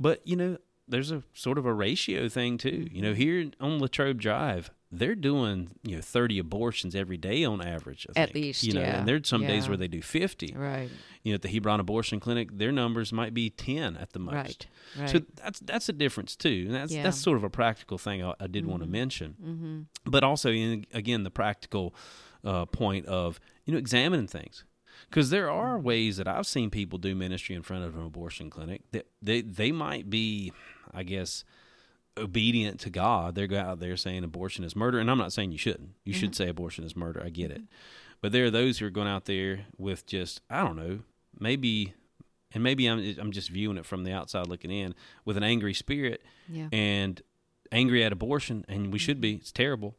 [0.00, 0.58] But you know,
[0.90, 2.86] there's a sort of a ratio thing too.
[2.90, 7.60] You know, here on Latrobe Drive, they're doing you know 30 abortions every day on
[7.60, 8.06] average.
[8.08, 8.34] I At think.
[8.44, 8.98] least, you know, yeah.
[8.98, 10.54] and there's some days where they do 50.
[10.56, 10.90] Right.
[11.22, 14.34] You know, at the Hebron Abortion Clinic, their numbers might be 10 at the most.
[14.34, 14.66] Right.
[14.98, 15.10] Right.
[15.10, 17.04] So that's that's a difference too, and that's Yeah.
[17.04, 19.36] that's sort of a practical thing I, I did want to mention.
[19.42, 20.10] Mm-hmm.
[20.10, 21.94] But also, in, again, the practical
[22.44, 24.64] uh, point of you know examining things,
[25.08, 28.50] because there are ways that I've seen people do ministry in front of an abortion
[28.50, 30.52] clinic that they they might be,
[30.94, 31.44] I guess,
[32.16, 33.34] obedient to God.
[33.34, 35.90] They're out there saying abortion is murder, and I'm not saying you shouldn't.
[36.04, 36.44] You should mm-hmm.
[36.44, 37.22] say abortion is murder.
[37.24, 37.62] I get mm-hmm.
[37.62, 37.68] it,
[38.20, 41.00] but there are those who are going out there with just I don't know,
[41.38, 41.94] maybe,
[42.52, 45.74] and maybe I'm I'm just viewing it from the outside looking in with an angry
[45.74, 46.68] spirit Yeah.
[46.72, 47.20] and
[47.72, 49.32] angry at abortion, and we should be.
[49.34, 49.40] Mm-hmm.
[49.40, 49.96] It's terrible,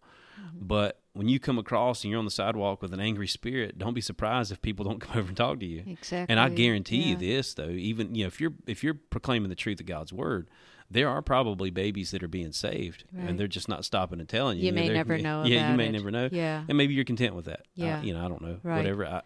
[0.53, 3.93] but when you come across and you're on the sidewalk with an angry spirit, don't
[3.93, 5.83] be surprised if people don't come over and talk to you.
[5.85, 6.31] Exactly.
[6.31, 9.55] And I guarantee you this though, even you know, if you're if you're proclaiming the
[9.55, 10.49] truth of God's word,
[10.91, 13.29] there are probably babies that are being saved, Right.
[13.29, 14.65] and they're just not stopping and telling you.
[14.65, 15.91] You know, may never know Yeah, you may it.
[15.93, 16.29] never know.
[16.31, 16.63] Yeah.
[16.67, 17.61] and maybe you're content with that.
[17.75, 17.99] Yeah.
[17.99, 18.57] Uh, you know, I don't know.
[18.61, 18.77] Right.
[18.77, 19.05] Whatever.
[19.05, 19.21] I,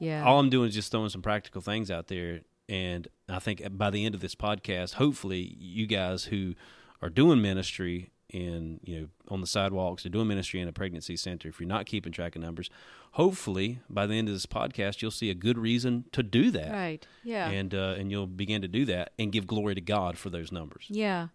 [0.00, 0.24] Yeah.
[0.24, 3.90] all I'm doing is just throwing some practical things out there, and I think by
[3.90, 6.54] the end of this podcast, hopefully, you guys who
[7.02, 11.16] are doing ministry in you know on the sidewalks or doing ministry in a pregnancy
[11.16, 12.68] center, if you're not keeping track of numbers,
[13.12, 16.72] hopefully by the end of this podcast, you'll see a good reason to do that,
[16.72, 17.06] right.
[17.22, 17.48] Yeah.
[17.48, 20.50] and uh, and you'll begin to do that and give glory to God for those
[20.50, 20.86] numbers.
[20.88, 21.28] Yeah.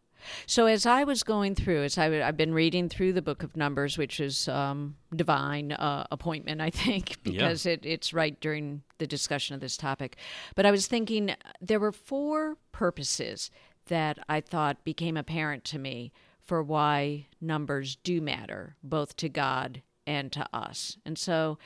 [0.45, 3.55] So as I was going through, as I, have been reading through the Book of
[3.55, 9.07] Numbers, which is um, divine uh, appointment, I think, because it, it's right during the
[9.07, 10.17] discussion of this topic.
[10.55, 13.49] But I was thinking there were four purposes
[13.87, 16.11] that I thought became apparent to me
[16.49, 20.97] for why numbers do matter, both to God and to us.
[21.05, 21.59] And so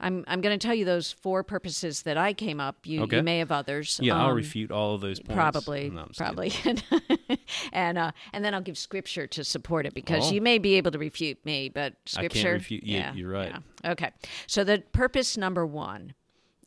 [0.00, 2.84] I'm I'm going to tell you those four purposes that I came up.
[2.84, 3.18] You, Okay.
[3.18, 3.98] you may have others.
[4.02, 5.34] Yeah, I'll Um, refute all of those points.
[5.34, 6.82] Probably, No, I'm just kidding.
[6.90, 7.38] probably,
[7.72, 10.34] and uh, and then I'll give scripture to support it because Oh.
[10.34, 12.52] you may be able to refute me, but scripture.
[12.54, 13.02] refute you.
[13.14, 13.52] You're right.
[13.84, 13.92] yeah.
[13.92, 14.10] Okay,
[14.48, 16.14] so the purpose number one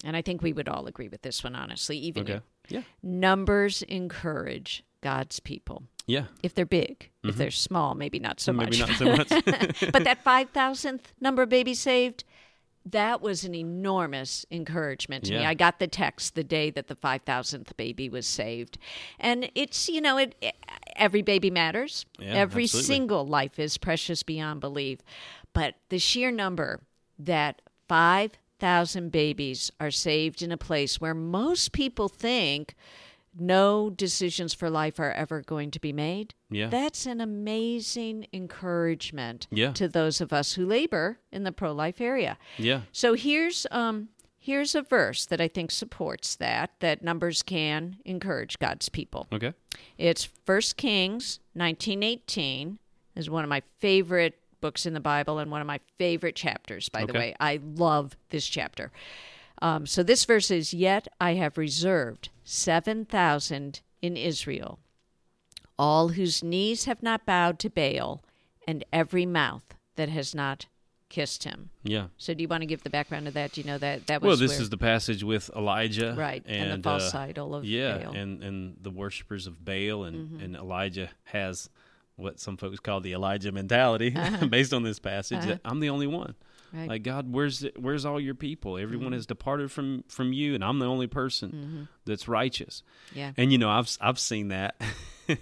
[0.06, 2.34] and I think we would all agree with this one, honestly, even Okay.
[2.70, 2.78] you.
[2.78, 2.84] Yeah.
[3.04, 5.84] Numbers encourage God's people.
[6.10, 6.26] Yeah.
[6.42, 8.60] If they're big, if they're small, maybe not so Mm-hmm.
[8.64, 8.90] Maybe much.
[8.90, 9.30] not so much.
[9.94, 12.24] but that 5,000th number of babies saved,
[12.86, 15.46] that was an enormous encouragement to me.
[15.46, 18.80] I got the text the day that the 5,000th baby was saved.
[19.20, 20.34] And it's, you know, it,
[20.96, 22.06] every baby matters.
[22.18, 22.88] Yeah, every absolutely.
[22.88, 25.00] single life is precious beyond belief.
[25.54, 26.80] But the sheer number
[27.20, 32.76] that 5,000 babies are saved in a place where most people think
[33.38, 36.34] no decisions for life are ever going to be made.
[36.50, 36.68] Yeah.
[36.70, 39.72] That's an amazing encouragement Yeah.
[39.74, 42.38] to those of us who labor in the pro life area.
[42.58, 42.82] Yeah.
[42.92, 48.58] So here's um here's a verse that I think supports that that numbers can encourage
[48.60, 49.28] God's people.
[49.32, 49.54] Okay.
[49.98, 52.80] It's First Kings 1918
[53.16, 56.90] is one of my favorite books in the Bible and one of my favorite chapters
[56.90, 57.36] by the way.
[57.40, 58.92] I love this chapter.
[59.62, 64.80] Um, so this verse is yet I have reserved 7,000 in Israel
[65.80, 68.22] all whose knees have not bowed to Baal
[68.68, 69.64] and every mouth
[69.96, 70.66] that has not
[71.08, 71.70] kissed him.
[71.84, 72.08] Yeah.
[72.18, 73.54] So do you want to give the background of that?
[73.54, 76.44] Do you know that that was Well, this where- is the passage with Elijah, right
[76.46, 78.08] and, And, the false uh, idol of yeah, Baal.
[78.08, 78.16] Mm-hmm.
[78.18, 81.70] and and the worshippers of Baal, and and Elijah has
[82.18, 84.14] what some folks call the Elijah mentality,
[84.50, 85.46] based on this passage.
[85.46, 86.36] That I'm the only one.
[86.72, 86.82] Right.
[86.82, 86.90] Mm-hmm.
[86.90, 88.78] Like God, where's where's all your people?
[88.78, 91.84] Everyone has departed from from you, and I'm the only person Mm-hmm.
[92.06, 92.84] that's righteous.
[93.14, 93.32] yeah.
[93.38, 94.80] And you know, I've I've seen that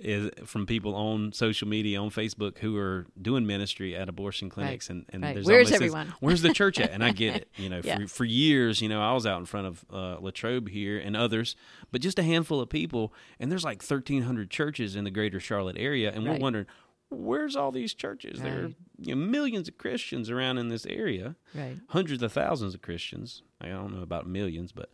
[0.00, 4.90] is from people on social media on Facebook who are doing ministry at abortion clinics,
[4.90, 5.34] and and right.
[5.34, 6.14] there's Where's always this, everyone?
[6.20, 6.90] Where's the church at?
[6.92, 7.48] And I get it.
[7.56, 7.98] You know, Yeah.
[8.00, 11.16] for for years, you know, I was out in front of uh, Latrobe here and
[11.16, 11.56] others,
[11.90, 15.76] but just a handful of people, and there's like 1,300 churches in the greater Charlotte
[15.78, 16.34] area, and Right.
[16.38, 16.66] we're wondering.
[17.10, 18.40] Where's all these churches?
[18.40, 21.78] There are you know, millions of Christians around in this area Right.
[21.88, 23.42] hundreds of thousands of Christians.
[23.60, 24.90] I don't know about millions, but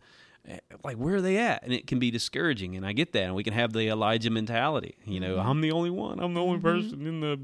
[0.47, 1.63] eh, like where are they at?
[1.63, 3.23] And it can be discouraging, and I get that.
[3.23, 4.95] And we can have the Elijah mentality.
[5.05, 5.49] You know, Mm-hmm.
[5.49, 6.19] I'm the only one.
[6.19, 7.37] I'm the only person in the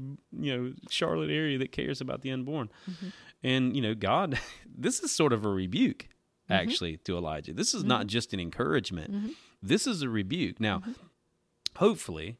[0.44, 2.70] you know Charlotte area that cares about the unborn.
[2.90, 3.08] Mm-hmm.
[3.44, 4.38] And you know, God,
[4.74, 6.08] this is sort of a rebuke
[6.50, 6.68] Mm-hmm.
[6.68, 7.52] actually to Elijah.
[7.52, 9.36] This is not just an encouragement.
[9.62, 10.58] This is a rebuke.
[10.60, 10.92] Now, Mm-hmm.
[11.76, 12.38] hopefully.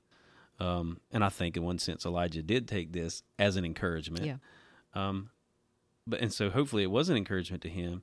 [0.62, 4.36] Um, and I think in one sense Elijah did take this as an encouragement Yeah.
[4.94, 5.30] um,
[6.06, 8.02] but and so hopefully it was an encouragement to him.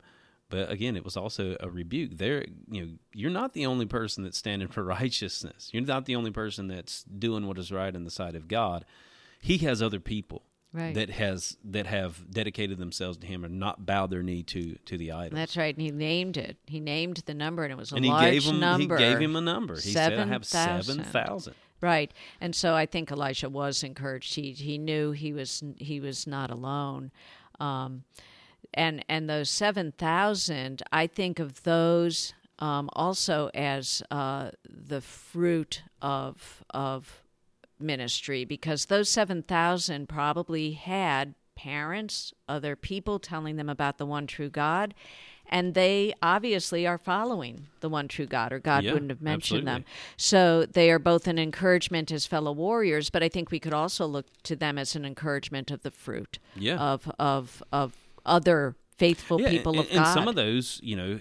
[0.50, 2.18] But again, it was also a rebuke.
[2.18, 5.70] There, you know, you're not the only person that's standing for righteousness.
[5.72, 8.84] You're not the only person that's doing what is right in the sight of God.
[9.40, 10.94] He has other people Right.
[10.94, 14.98] that has that have dedicated themselves to Him and not bowed their knee to to
[15.00, 15.36] the idol.
[15.36, 15.76] That's right.
[15.76, 16.58] And he named it.
[16.68, 18.96] He named the number, and it was a and he large gave him number.
[18.98, 19.76] he gave him a number.
[19.76, 20.96] He said, "I have 7,000.
[21.06, 21.56] seven thousand.
[21.82, 22.12] Right,
[22.42, 24.36] and so I think Elijah was encouraged.
[24.36, 27.12] He he knew he was he was not alone,
[27.60, 28.04] um,
[28.74, 30.84] and and those seven thousand.
[30.92, 37.24] I think of those um, also as uh, the fruit of of
[37.80, 44.28] ministry because those seven thousand probably had parents, other people telling them about the one
[44.28, 44.94] true God.
[45.52, 49.68] And they obviously are following the one true God, or God Yeah, wouldn't have mentioned
[49.68, 49.84] them.
[50.16, 54.06] So they are both an encouragement as fellow warriors, but I think we could also
[54.06, 56.78] look to them as an encouragement of the fruit Yeah.
[56.78, 60.14] of of of other faithful people and, of and God.
[60.14, 61.20] some of those, you know,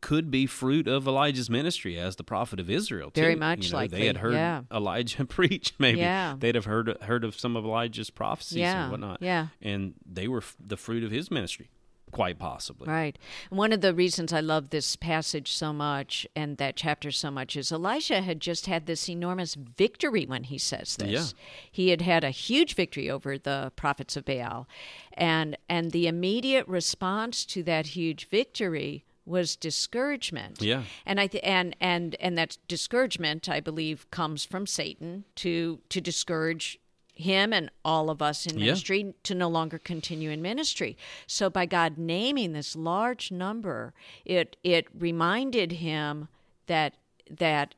[0.00, 3.10] could be fruit of Elijah's ministry as the prophet of Israel.
[3.10, 3.20] Too.
[3.20, 4.62] Very much you know, likely, They had heard yeah.
[4.72, 5.74] Elijah preach.
[5.78, 6.34] Maybe Yeah.
[6.38, 9.18] they'd have heard heard of some of Elijah's prophecies Yeah, and whatnot.
[9.20, 9.48] yeah.
[9.60, 11.68] and they were f- the fruit of his ministry,
[12.10, 12.88] quite possibly.
[12.88, 13.18] Right.
[13.50, 17.56] One of the reasons I love this passage so much and that chapter so much
[17.56, 21.08] is Elisha had just had this enormous victory when he says this.
[21.08, 21.24] Yeah.
[21.70, 24.68] He had had a huge victory over the prophets of Baal.
[25.12, 30.60] And and the immediate response to that huge victory was discouragement.
[30.60, 30.82] Yeah.
[31.06, 36.00] And I th- and and and that discouragement I believe comes from Satan to to
[36.00, 36.79] discourage
[37.20, 38.66] him and all of us in Yeah.
[38.66, 40.96] ministry to no longer continue in ministry.
[41.26, 46.28] So by God naming this large number, it it reminded him
[46.66, 46.94] that
[47.30, 47.74] that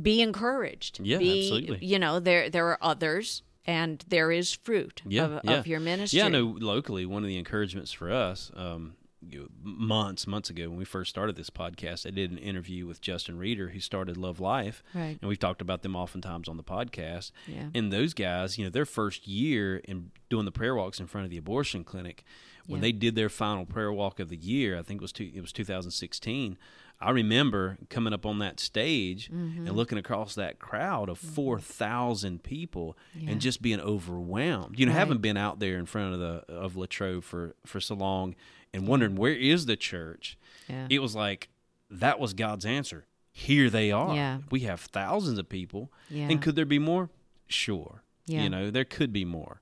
[0.00, 1.00] be encouraged.
[1.02, 1.86] Yeah, be, absolutely.
[1.86, 5.52] You know, there there are others and there is fruit Yeah, of, yeah.
[5.52, 6.18] of your ministry.
[6.18, 8.94] Yeah, I know locally, one of the encouragements for us, um,
[9.28, 12.86] you know, months, months ago when we first started this podcast, I did an interview
[12.86, 14.82] with Justin Reeder, who started Love Life.
[14.94, 15.18] Right.
[15.20, 17.30] And we've talked about them oftentimes on the podcast.
[17.46, 17.68] Yeah.
[17.74, 21.24] And those guys, you know, their first year in doing the prayer walks in front
[21.24, 22.24] of the abortion clinic,
[22.66, 22.82] when Yeah.
[22.82, 25.40] they did their final prayer walk of the year, I think it was two, it
[25.40, 26.58] was 2016.
[27.00, 29.74] I remember coming up on that stage and mm-hmm.
[29.74, 31.32] looking across that crowd of mm-hmm.
[31.34, 33.30] 4,000 people Yeah.
[33.30, 34.78] and just being overwhelmed.
[34.78, 34.98] You know, Right.
[34.98, 38.36] having been out there in front of the of Latrobe for for so long
[38.74, 40.36] and wondering where is the church.
[40.68, 40.86] Yeah.
[40.90, 41.48] It was like
[41.90, 43.06] that was God's answer.
[43.32, 44.14] Here they are.
[44.14, 44.38] Yeah.
[44.50, 45.90] We have thousands of people.
[46.10, 46.28] Yeah.
[46.30, 47.10] And could there be more?
[47.46, 48.02] Sure.
[48.26, 48.36] Yeah.
[48.38, 48.44] Mm-hmm.
[48.44, 49.60] You know, there could be more.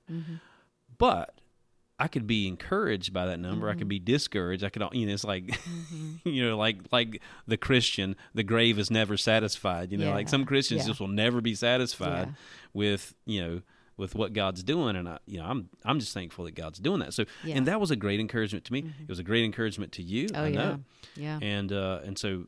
[0.97, 1.33] But
[1.97, 3.69] I could be encouraged by that number.
[3.69, 3.87] I could Mm-hmm.
[3.89, 4.63] be discouraged.
[4.63, 5.57] I could, you know, it's like,
[6.23, 9.91] you know, like like the Christian, the grave is never satisfied.
[9.91, 10.87] You know, like some Christians Yeah.
[10.87, 12.33] just will never be satisfied Yeah.
[12.73, 13.61] with, you know,
[13.97, 16.99] with what God's doing, and I, you know, I'm I'm just thankful that God's doing
[16.99, 17.13] that.
[17.13, 17.55] So, Yeah.
[17.57, 18.79] and that was a great encouragement to me.
[19.01, 20.27] It was a great encouragement to you.
[20.33, 20.55] Oh I yeah.
[20.59, 20.79] know.
[21.15, 21.39] Yeah.
[21.41, 22.45] And uh, and so,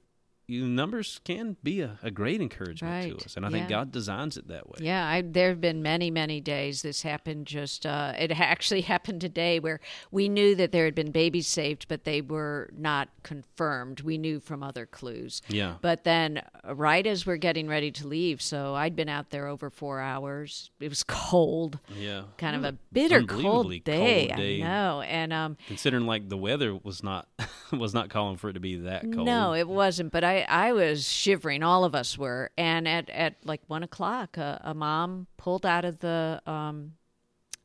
[0.48, 3.18] you numbers can be a, a great encouragement Right.
[3.20, 4.80] to us, and I think God designs it that way.
[4.82, 6.82] Yeah, I, there have been many, many days.
[6.82, 9.80] This happened just, uh, it actually happened today where
[10.12, 14.02] we knew that there had been babies saved, but they were not confirmed.
[14.02, 15.42] We knew from other clues.
[15.48, 15.76] Yeah.
[15.82, 19.48] But then, uh, right as we're getting ready to leave, so I'd been out there
[19.48, 20.72] over four hours.
[20.80, 22.24] It was cold, Yeah.
[22.38, 24.28] kind of a bitter cold day.
[24.28, 24.62] cold day.
[24.62, 25.02] I know.
[25.02, 27.28] And, um, Considering like the weather was not
[27.72, 29.26] was not calling for it to be that cold.
[29.26, 30.12] No, it wasn't.
[30.12, 31.64] But I, I was shivering.
[31.64, 32.52] All of us were.
[32.58, 36.94] And at, at like one o'clock, a, a mom pulled out of the um,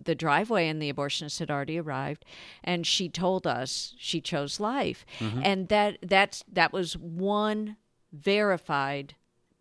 [0.02, 2.24] the driveway, and the abortionist had already arrived.
[2.62, 5.04] And she told us she chose life,
[5.42, 7.76] and that that's that was one
[8.12, 9.14] verified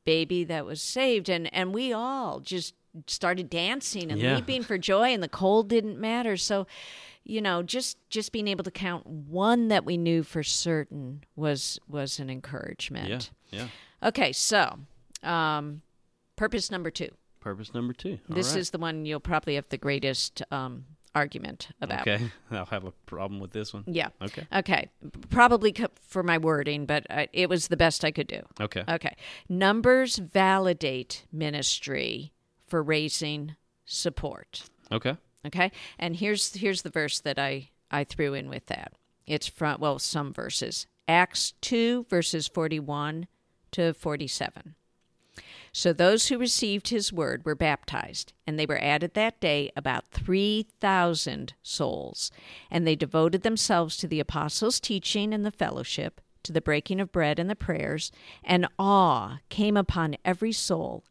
[0.05, 1.29] baby that was saved.
[1.29, 2.75] And and we all just
[3.07, 4.35] started dancing and Yeah.
[4.35, 6.37] leaping for joy, and the cold didn't matter.
[6.37, 6.65] So
[7.23, 11.77] you know just just being able to count one that we knew for certain was
[11.87, 13.59] was an encouragement Yeah.
[14.01, 14.07] Yeah.
[14.07, 14.79] okay so
[15.23, 15.81] um
[16.37, 17.09] purpose number two
[17.41, 18.19] Purpose number two.
[18.29, 18.59] All this right.
[18.59, 22.31] is the one you'll probably have the greatest um argument about okay.
[22.51, 23.83] I'll have a problem with this one.
[23.87, 24.47] yeah Okay.
[24.53, 24.89] okay
[25.29, 28.83] probably for my wording but I, it was the best i could do Okay.
[28.87, 29.15] okay
[29.49, 32.31] numbers validate ministry
[32.67, 35.17] for raising support Okay.
[35.45, 38.93] Okay, and here's here's the verse that I I threw in with that.
[39.25, 43.27] It's from well some verses Acts two verses forty one
[43.71, 44.75] to forty seven.
[45.71, 50.07] So those who received his word were baptized, and they were added that day about
[50.07, 52.31] 3,000 souls.
[52.71, 57.11] And they devoted themselves to the apostles' teaching and the fellowship, to the breaking of
[57.11, 58.11] bread and the prayers,
[58.43, 61.03] and awe came upon every soul,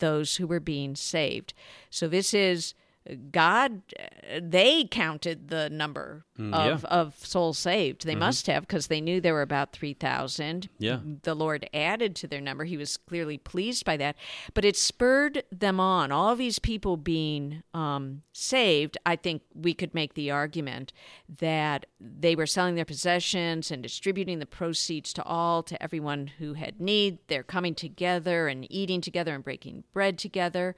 [0.00, 1.54] those who were being saved.
[1.90, 2.74] So this is
[3.30, 3.82] God,
[4.40, 8.06] they counted the number Mm, of, of souls saved.
[8.06, 11.00] They must have because they knew there were about 3,000 Yeah.
[11.22, 12.64] the Lord added to their number.
[12.64, 14.16] He was clearly pleased by that.
[14.54, 16.10] But it spurred them on.
[16.10, 20.94] All these people being um, saved, I think we could make the argument
[21.40, 26.54] that they were selling their possessions and distributing the proceeds to all, to everyone who
[26.54, 27.18] had need.
[27.28, 30.74] They're coming together and eating together and breaking bread together.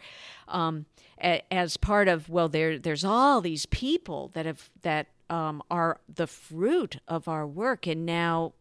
[0.48, 0.86] Um,
[1.18, 6.26] as part of well, there there's all these people that have that um, are the
[6.26, 8.52] fruit of our work, and now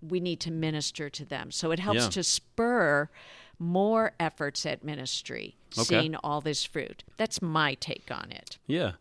[0.00, 1.50] we need to minister to them.
[1.50, 2.08] So it helps Yeah.
[2.10, 3.08] to spur
[3.58, 5.84] more efforts at ministry, Okay.
[5.84, 7.04] seeing all this fruit.
[7.16, 8.58] That's my take on it.
[8.66, 8.92] Yeah.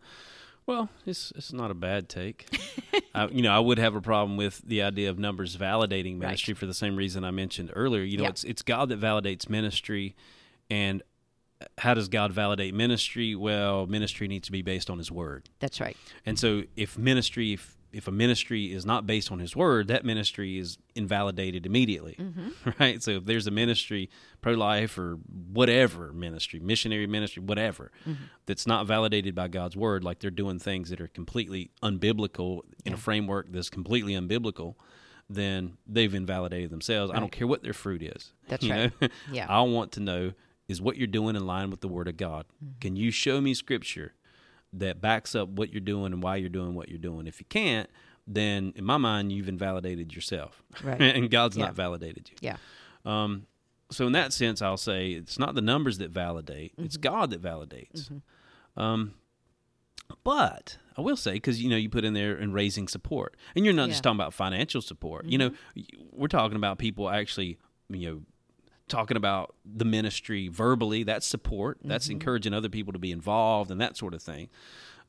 [0.66, 2.48] Well, it's it's not a bad take.
[3.16, 6.54] I, you know, I would have a problem with the idea of numbers validating ministry
[6.56, 8.02] for the same reason I mentioned earlier.
[8.04, 8.30] You know, Yeah.
[8.32, 10.16] it's it's God that validates ministry,
[10.70, 11.04] and
[11.78, 13.36] how does God validate ministry?
[13.36, 15.50] Well, ministry needs to be based on His Word.
[15.60, 15.98] That's right.
[16.26, 20.04] And so, if ministry, if if a ministry is not based on His Word, that
[20.04, 22.70] ministry is invalidated immediately, mm-hmm.
[22.80, 23.02] right?
[23.02, 24.10] So, if there's a ministry,
[24.42, 25.18] pro life or
[25.52, 28.24] whatever ministry, missionary ministry, whatever, mm-hmm.
[28.46, 32.94] that's not validated by God's Word, like they're doing things that are completely unbiblical in
[32.94, 34.76] a framework that's completely unbiblical,
[35.30, 37.12] then they've invalidated themselves.
[37.14, 38.34] I don't care what their fruit is.
[38.50, 39.02] That's you right.
[39.02, 39.08] know?
[39.32, 39.46] Yeah.
[39.50, 40.34] I want to know
[40.68, 42.46] is what you're doing in line with the Word of God.
[42.64, 42.80] Mm-hmm.
[42.82, 44.14] Can you show me Scripture
[44.74, 47.28] that backs up what you're doing and why you're doing what you're doing?
[47.28, 47.90] If you can't,
[48.28, 51.00] then in my mind, you've invalidated yourself, Right.
[51.16, 51.66] and God's Yeah.
[51.66, 52.38] not validated you.
[52.42, 52.58] Yeah.
[53.06, 53.46] Um,
[53.92, 56.86] so in that sense, I'll say it's not the numbers that validate; Mm-hmm.
[56.86, 58.10] it's God that validates.
[58.76, 59.14] Um,
[60.24, 63.66] but I will say, because you know, you put in there and raising support, and
[63.66, 64.00] you're not just Yeah.
[64.00, 64.04] Mm-hmm.
[64.04, 65.26] talking about financial support.
[65.26, 65.52] You know,
[66.12, 67.58] we're talking about people actually,
[67.90, 68.22] you know,
[68.88, 71.04] talking about the ministry verbally.
[71.04, 71.80] That's support.
[71.84, 74.50] That's encouraging other people to be involved and that sort of thing.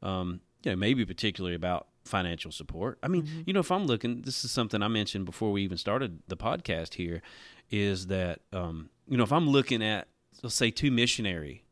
[0.02, 2.98] Um, you know, maybe particularly about financial support.
[3.02, 5.76] I mean, you know, if I'm looking, this is something I mentioned before we even
[5.76, 7.22] started the podcast here,
[7.70, 10.08] is that um, you know, if I'm looking at
[10.42, 11.64] let's say two missionary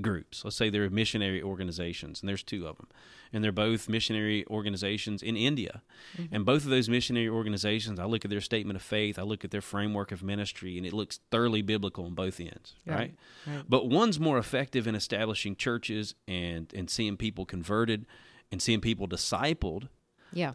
[0.00, 0.44] groups.
[0.44, 2.88] Let's say they're missionary organizations, and there's two of them,
[3.32, 5.82] and they're both missionary organizations in India.
[6.16, 6.34] Mm-hmm.
[6.34, 9.44] And both of those missionary organizations, I look at their statement of faith, I look
[9.44, 13.14] at their framework of ministry, and it looks thoroughly biblical on both ends, right?
[13.46, 13.62] right.
[13.68, 18.06] But one's more effective in establishing churches and and seeing people converted
[18.50, 19.88] and seeing people discipled.
[20.32, 20.54] Yeah.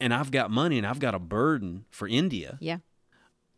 [0.00, 2.58] And I've got money and I've got a burden for India.
[2.60, 2.78] Yeah.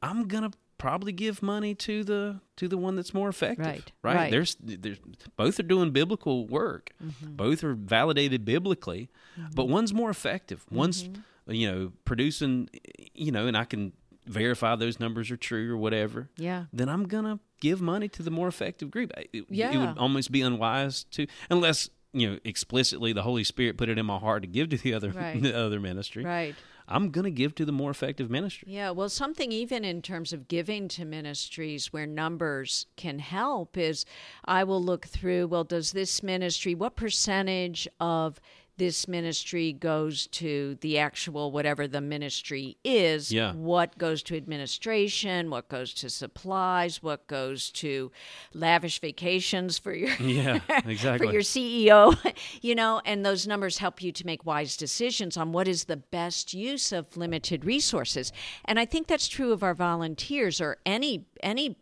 [0.02, 0.50] I'm gonna
[0.84, 3.64] probably give money to the to the one that's more effective.
[3.66, 4.16] Right, Right.
[4.16, 4.30] right.
[4.30, 4.98] There's there's
[5.36, 6.90] both are doing biblical work.
[7.02, 7.36] Mm-hmm.
[7.36, 9.08] Both are validated biblically,
[9.54, 10.64] but one's more effective.
[10.70, 11.52] One's Mm-hmm.
[11.52, 12.68] you know producing
[13.14, 13.92] you know, and I can
[14.26, 16.28] verify those numbers are true or whatever.
[16.36, 16.64] Yeah.
[16.72, 19.10] Then I'm gonna give money to the more effective group.
[19.32, 23.88] It, it would almost be unwise to unless you know explicitly the Holy Spirit put
[23.88, 25.40] it in my heart to give to the other Right.
[25.42, 26.24] the other ministry.
[26.24, 26.54] Right.
[26.86, 28.68] I'm gonna give to the more effective ministry.
[28.70, 34.04] Yeah, well, something even in terms of giving to ministries where numbers can help is
[34.44, 38.40] I will look through, well, does this ministry, what percentage of
[38.76, 43.32] this ministry goes to the actual whatever the ministry is?
[43.32, 43.52] Yeah.
[43.54, 45.50] What goes to administration?
[45.50, 47.02] What goes to supplies?
[47.02, 48.10] What goes to
[48.52, 51.26] lavish vacations for your Yeah, exactly.
[51.26, 52.16] for your CEO,
[52.62, 55.96] you know, and those numbers help you to make wise decisions on what is the
[55.96, 58.32] best use of limited resources.
[58.64, 61.76] And I think that's true of our volunteers or any any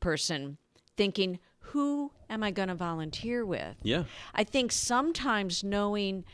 [0.00, 0.58] person
[0.96, 1.38] thinking
[1.72, 3.76] who am I going to volunteer with?
[3.82, 4.04] yeah.
[4.34, 6.24] I think sometimes knowing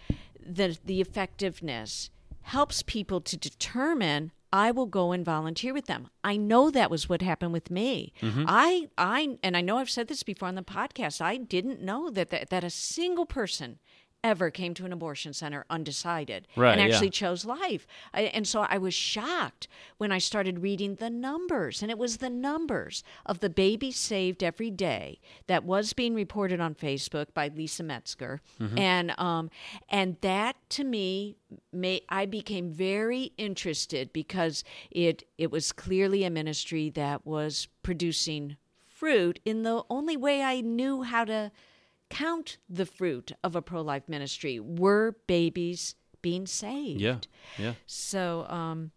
[0.45, 2.11] the the effectiveness
[2.43, 6.09] helps people to determine I will go and volunteer with them.
[6.23, 8.13] I know that was what happened with me.
[8.23, 8.45] Mm-hmm.
[8.47, 11.21] I I and I know I've said this before on the podcast.
[11.21, 13.79] I didn't know that that, that a single person
[14.25, 16.93] ever came to an abortion center undecided Right, and yeah.
[16.93, 17.87] actually chose life.
[18.13, 19.69] I, and so I was shocked
[19.99, 24.43] when I started reading the numbers, and it was the numbers of the babies saved
[24.43, 28.79] every day that was being reported on Facebook by Lisa Metzger, Mm-hmm.
[28.79, 29.51] and um,
[29.89, 31.37] and that to me,
[31.73, 38.57] may, I became very interested because it it was clearly a ministry that was producing
[38.89, 41.53] fruit in the only way I knew how to
[42.11, 47.01] count the fruit of a pro life ministry were babies being saved.
[47.01, 47.19] Yeah.
[47.59, 47.75] Yeah.
[47.87, 48.93] So, um,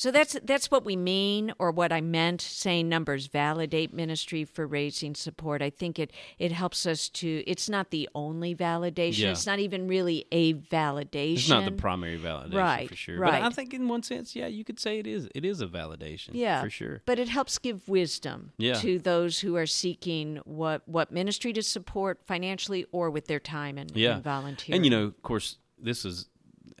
[0.00, 4.64] so that's that's what we mean, or what I meant saying numbers validate ministry for
[4.64, 5.60] raising support.
[5.60, 7.42] I think it it helps us to.
[7.48, 9.18] It's not the only validation.
[9.18, 9.30] Yeah.
[9.32, 11.32] It's not even really a validation.
[11.38, 13.18] It's not the primary validation Right, for sure.
[13.18, 13.42] right.
[13.42, 15.28] But I think in one sense, yeah, you could say it is.
[15.34, 16.30] It is a validation.
[16.34, 17.02] yeah For sure.
[17.04, 18.74] but it helps give wisdom Yeah.
[18.74, 23.76] to those who are seeking what what ministry to support financially or with their time
[23.78, 24.14] and, Yeah.
[24.14, 26.28] and volunteering And you know, of course, this is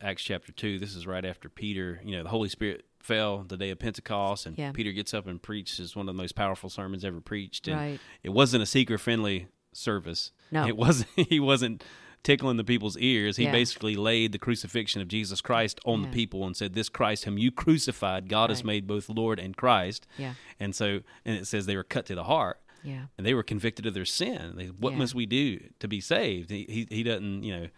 [0.00, 0.78] Acts chapter two.
[0.78, 2.00] This is right after Peter.
[2.04, 4.72] You know, the Holy Spirit fell the day of Pentecost, and Yeah.
[4.72, 7.68] Peter gets up and preaches one of the most powerful sermons ever preached.
[7.68, 8.00] And Right.
[8.22, 10.32] it wasn't a seeker friendly service.
[10.50, 10.66] No.
[10.66, 11.08] it wasn't.
[11.28, 11.84] He wasn't
[12.24, 13.36] tickling the people's ears.
[13.36, 13.52] He Yeah.
[13.52, 16.06] basically laid the crucifixion of Jesus Christ on Yeah.
[16.08, 19.56] the people and said, "This Christ whom you crucified, God has made both Lord and
[19.56, 20.34] Christ." Yeah.
[20.58, 23.42] And so, and it says they were cut to the heart yeah and they were
[23.42, 24.54] convicted of their sin.
[24.56, 26.50] They, what must we do to be saved?
[26.50, 27.68] He, he he doesn't you know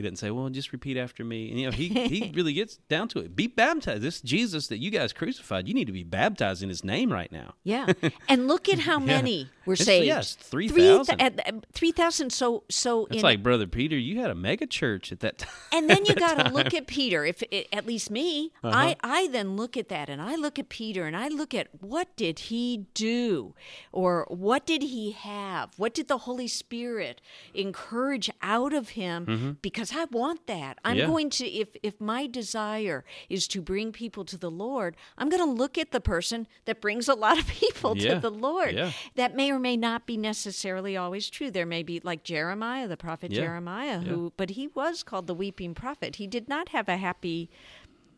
[0.00, 1.50] he doesn't say well just repeat after me.
[1.50, 3.36] And, you know he he really gets down to it.
[3.36, 4.02] Be baptized.
[4.02, 5.68] This Jesus that you guys crucified.
[5.68, 7.54] You need to be baptized in His name right now.
[7.64, 7.92] Yeah,
[8.28, 10.06] and look at how many were It's- saved.
[10.06, 10.74] yes, 3,000.
[10.74, 10.86] Three
[11.18, 12.30] thou- at- at- 3,000.
[12.32, 13.96] So, so It's like brother Peter.
[13.98, 15.50] You had a mega church at that time.
[15.72, 17.24] and then you got to look at Peter.
[17.24, 18.76] If it, at least me, Uh-huh.
[18.76, 21.68] I I then look at that and I look at Peter and I look at
[21.80, 23.54] what did he do,
[23.92, 25.70] or what did he have?
[25.78, 27.20] What did the Holy Spirit
[27.54, 29.58] encourage out of him?
[29.62, 30.78] Because I want that.
[30.84, 30.96] I'm.
[30.96, 31.06] Yeah.
[31.06, 35.42] going to if if my desire is to bring people to the Lord, I'm going
[35.44, 38.14] to look at the person that brings a lot of people Yeah.
[38.14, 38.74] to the Lord.
[38.74, 38.92] Yeah.
[39.16, 41.50] That may or may not be necessarily always true.
[41.50, 43.30] There may be like Jeremiah, the prophet.
[43.32, 46.16] Jeremiah, who but he was called the weeping prophet.
[46.16, 47.50] He did not have a happy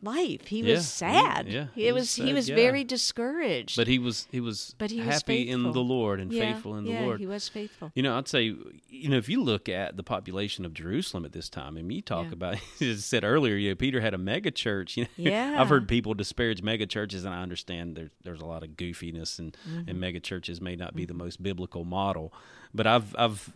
[0.03, 0.47] life.
[0.47, 1.47] He Yeah, was sad.
[1.47, 2.55] he- yeah, He, he was, was he was yeah.
[2.55, 3.75] very discouraged.
[3.77, 5.83] But he was he was But he was happy in the.
[5.83, 7.19] Lord and Yeah, faithful in the Lord.
[7.19, 7.91] he was faithful.
[7.93, 8.55] You know, I'd say,
[8.89, 12.01] you know, if you look at the population of Jerusalem at this time, and you
[12.01, 14.95] talk about, you just said earlier, you know, Peter had a mega church.
[14.97, 15.57] You know, Yeah.
[15.59, 19.39] I've heard people disparage mega churches, and I understand there's there's a lot of goofiness,
[19.39, 19.89] and Mm-hmm.
[19.89, 22.33] and mega churches may not be the most biblical model,
[22.73, 23.51] but I've I've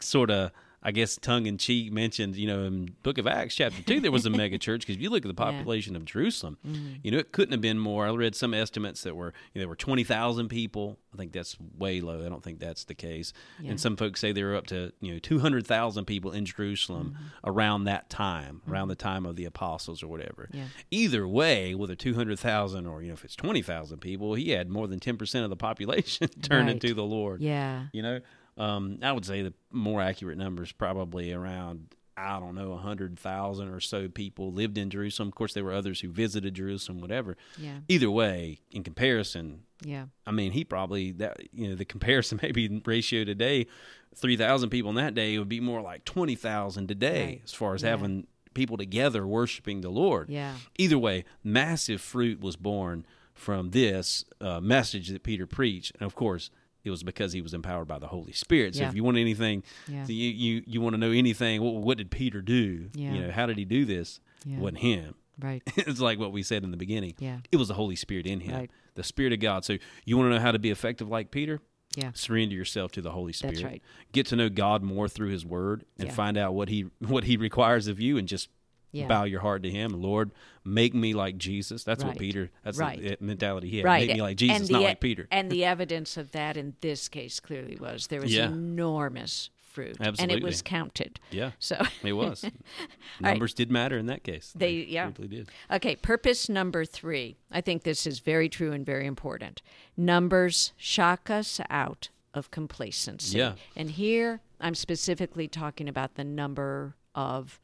[0.00, 0.50] sort of
[0.88, 4.10] I guess tongue in cheek mentioned, you know, in Book of Acts chapter two, there
[4.10, 5.50] was a mega church because if you look at the Yeah.
[5.52, 6.94] population of Jerusalem, Mm-hmm.
[7.02, 8.06] you know, it couldn't have been more.
[8.06, 10.98] I read some estimates that were you know, there were twenty thousand people.
[11.12, 12.24] I think that's way low.
[12.24, 13.32] I don't think that's the case.
[13.60, 13.70] Yeah.
[13.70, 16.44] And some folks say there were up to you know two hundred thousand people in
[16.46, 17.50] Jerusalem Mm-hmm.
[17.50, 20.48] around that time, around the time of the apostles or whatever.
[20.52, 20.64] Yeah.
[20.90, 24.50] Either way, whether two hundred thousand or you know if it's twenty thousand people, he
[24.50, 26.80] had more than ten percent of the population turning Right.
[26.80, 27.40] to the Lord.
[27.42, 27.86] Yeah.
[27.92, 28.20] You know,
[28.58, 32.76] um, I would say the more accurate number is probably around I don't know a
[32.78, 35.28] hundred thousand or so people lived in Jerusalem.
[35.28, 37.36] Of course, there were others who visited Jerusalem, whatever.
[37.56, 37.78] Yeah.
[37.88, 40.06] Either way, in comparison, Yeah.
[40.26, 43.68] I mean, he probably that you know the comparison maybe ratio today,
[44.16, 47.40] three thousand people in that day would be more like twenty thousand today Right.
[47.44, 47.90] as far as Yeah.
[47.90, 50.28] having people together worshiping the Lord.
[50.28, 50.56] Yeah.
[50.76, 56.16] Either way, massive fruit was born from this uh, message that Peter preached, and of
[56.16, 56.50] course,
[56.88, 58.74] it was because he was empowered by the Holy Spirit.
[58.74, 58.88] So Yeah.
[58.88, 60.04] if you want anything, Yeah.
[60.04, 62.90] so you you, you want to know anything, what, what did Peter do?
[62.94, 63.12] Yeah.
[63.14, 64.20] You know, how did he do this?
[64.44, 64.56] Yeah.
[64.56, 65.14] It wasn't him.
[65.40, 65.62] Right.
[65.76, 67.14] it's like what we said in the beginning.
[67.20, 67.38] Yeah.
[67.52, 68.70] It was the Holy Spirit in him, Right.
[68.96, 69.64] the Spirit of God.
[69.64, 71.60] So you want to know how to be effective like Peter?
[71.96, 72.10] Yeah.
[72.14, 73.54] Surrender yourself to the Holy Spirit.
[73.54, 73.82] That's right.
[74.12, 77.36] Get to know God more through His Word and find out what He what He
[77.36, 78.48] requires of you, and just
[78.92, 79.06] Yeah.
[79.06, 79.90] bow your heart to Him.
[80.00, 80.30] Lord,
[80.64, 81.84] make me like Jesus.
[81.84, 82.50] That's what Peter.
[82.64, 83.00] That's Right.
[83.00, 83.84] the mentality he had.
[83.84, 84.06] Right.
[84.06, 85.28] Make me like Jesus, the, not like Peter.
[85.30, 88.46] And the evidence of that in this case clearly was there was Yeah.
[88.46, 89.96] enormous fruit.
[90.00, 91.20] And it was counted.
[91.30, 92.44] yeah, So it was.
[93.20, 94.52] Numbers did matter in that case.
[94.56, 95.10] They- yeah.
[95.10, 95.48] truly did.
[95.70, 97.36] Okay, purpose number three.
[97.50, 99.62] I think this is very true and very important.
[99.96, 103.38] Numbers shock us out of complacency.
[103.38, 103.54] Yeah.
[103.76, 107.60] And here I'm specifically talking about the number of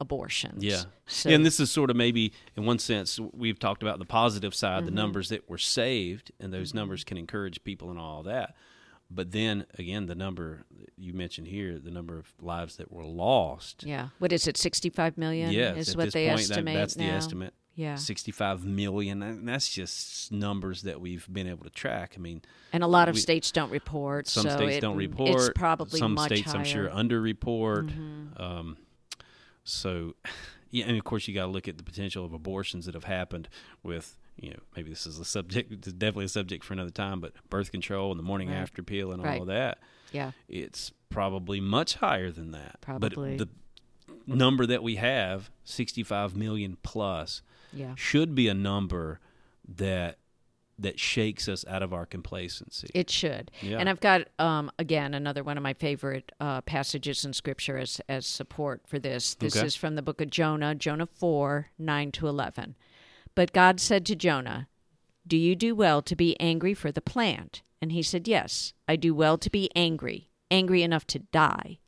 [0.00, 0.62] abortions.
[0.64, 0.82] Yeah.
[1.06, 4.54] So, and this is sort of maybe, in one sense, we've talked about the positive
[4.54, 4.84] side, Mm-hmm.
[4.86, 8.54] the numbers that were saved, and those numbers can encourage people and all that.
[9.10, 10.64] But then again, the number
[10.96, 13.82] you mentioned here, the number of lives that were lost.
[13.84, 14.08] yeah.
[14.18, 14.56] What is it?
[14.58, 17.54] 65 million Yes, is at what this they point, that- estimate that's the estimate.
[17.74, 17.94] Yeah.
[17.94, 19.22] 65 million.
[19.22, 22.14] And that's just numbers that we've been able to track.
[22.16, 22.42] I mean,
[22.72, 24.26] And a lot of we- states don't report.
[24.28, 25.30] some so states it- don't report.
[25.30, 27.02] It's probably some much states, I'm sure, higher.
[27.02, 27.48] Mm-hmm.
[27.48, 28.40] underreport.
[28.40, 28.76] Um,
[29.68, 30.14] so,
[30.70, 33.04] yeah, and of course, you got to look at the potential of abortions that have
[33.04, 33.48] happened
[33.82, 37.20] with, you know, maybe this is a subject, it's definitely a subject for another time,
[37.20, 38.56] but birth control and the morning Right.
[38.56, 39.36] after pill and Right.
[39.36, 39.78] all of that.
[40.12, 40.32] Yeah.
[40.48, 42.80] It's probably much higher than that.
[42.80, 43.36] Probably.
[43.36, 43.48] But
[44.26, 47.42] the number that we have, 65 million plus,
[47.72, 47.94] Yeah.
[47.96, 49.20] should be a number
[49.66, 50.18] that
[50.78, 52.88] that shakes us out of our complacency.
[52.94, 53.50] It should.
[53.62, 53.78] Yeah.
[53.78, 58.00] And I've got um, again another one of my favorite uh, passages in Scripture as
[58.08, 59.34] as support for this.
[59.34, 59.66] This Okay.
[59.66, 62.76] is from the book of Jonah, Jonah four nine to eleven.
[63.34, 64.68] But God said to Jonah,
[65.26, 68.96] "Do you do well to be angry for the plant?" And he said, "Yes, I
[68.96, 71.78] do well to be angry, angry enough to die."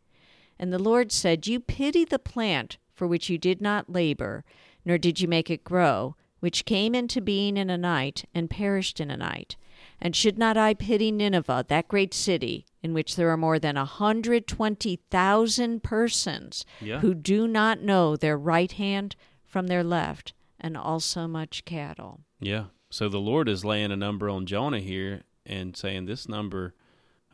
[0.58, 4.44] And the Lord said, You pity the plant for which you did not labor,
[4.84, 9.00] nor did you make it grow, which came into being in a night and perished
[9.00, 9.56] in a night.
[10.00, 13.76] And should not I pity Nineveh, that great city, in which there are more than
[13.76, 17.00] a hundred twenty thousand persons Yeah.
[17.00, 19.14] who do not know their right hand
[19.44, 22.20] from their left, and also much cattle?
[22.40, 22.64] Yeah.
[22.90, 26.74] So the Lord is laying a number on Jonah here and saying this number.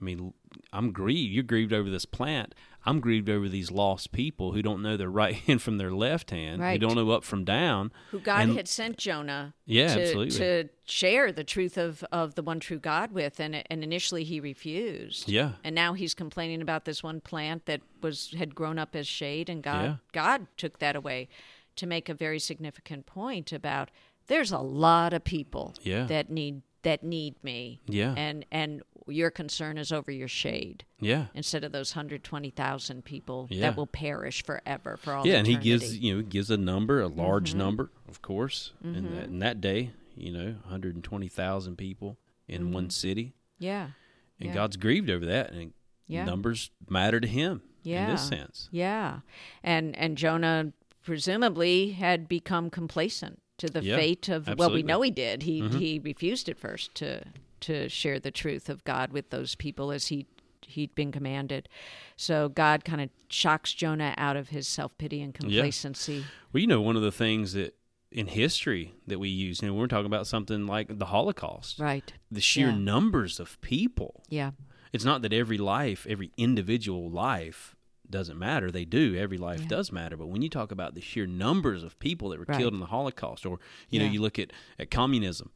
[0.01, 0.35] I mean,
[0.73, 1.33] I'm grieved.
[1.33, 2.55] You're grieved over this plant.
[2.87, 6.31] I'm grieved over these lost people who don't know their right hand from their left
[6.31, 6.81] hand, right.
[6.81, 7.91] who don't know up from down.
[8.13, 10.39] Who God And- had sent Jonah Yeah, to, absolutely.
[10.39, 14.39] to share the truth of, of the one true God with, and and initially he
[14.41, 15.29] refused.
[15.29, 15.53] Yeah.
[15.65, 19.49] and now he's complaining about this one plant that was had grown up as shade,
[19.51, 19.97] and God Yeah.
[20.13, 21.29] God took that away
[21.77, 23.91] to make a very significant point about
[24.29, 26.05] there's a lot of people Yeah.
[26.07, 27.81] that need that need me.
[27.87, 28.15] Yeah.
[28.17, 31.27] and and your concern is over your shade Yeah.
[31.35, 33.63] instead of those hundred twenty thousand people Yeah.
[33.63, 35.27] that will perish forever for all.
[35.27, 37.59] Yeah, and he gives you know he gives a number, a large Mm-hmm.
[37.59, 38.73] number, of course.
[38.83, 42.19] In that in that day, you know, 120,000 people
[42.49, 43.91] in one city, yeah, and
[44.39, 44.45] Mm-hmm.
[44.49, 44.55] Yeah.
[44.55, 45.73] God's grieved over that, and
[46.09, 46.25] Yeah.
[46.25, 48.05] numbers matter to Him Yeah.
[48.07, 48.69] in this sense.
[48.73, 49.21] Yeah,
[49.63, 50.73] and and Jonah
[51.03, 54.49] presumably had become complacent to the Yeah, fate of.
[54.59, 55.43] Well, we know he did.
[55.45, 55.79] He Mhm.
[55.81, 57.25] he refused at first to
[57.61, 60.27] to share the truth of God with those people as he
[60.69, 61.69] he'd been commanded.
[62.17, 66.25] So God kind of shocks Jonah out of his self pity and complacency.
[66.53, 67.77] Well, you know, one of the things that
[68.11, 72.13] in history that we use, you know, we're talking about something like the Holocaust, Right.
[72.31, 72.77] the sheer Yeah.
[72.79, 74.23] numbers of people.
[74.29, 74.53] Yeah.
[74.93, 77.76] It's not that every life, every individual life
[78.11, 78.71] doesn't matter.
[78.71, 79.17] They do.
[79.17, 79.69] Every life Yeah.
[79.69, 80.17] does matter.
[80.17, 82.59] But when you talk about the sheer numbers of people that were Right.
[82.59, 83.59] killed in the Holocaust, or
[83.91, 85.51] you know, you look at, at communism,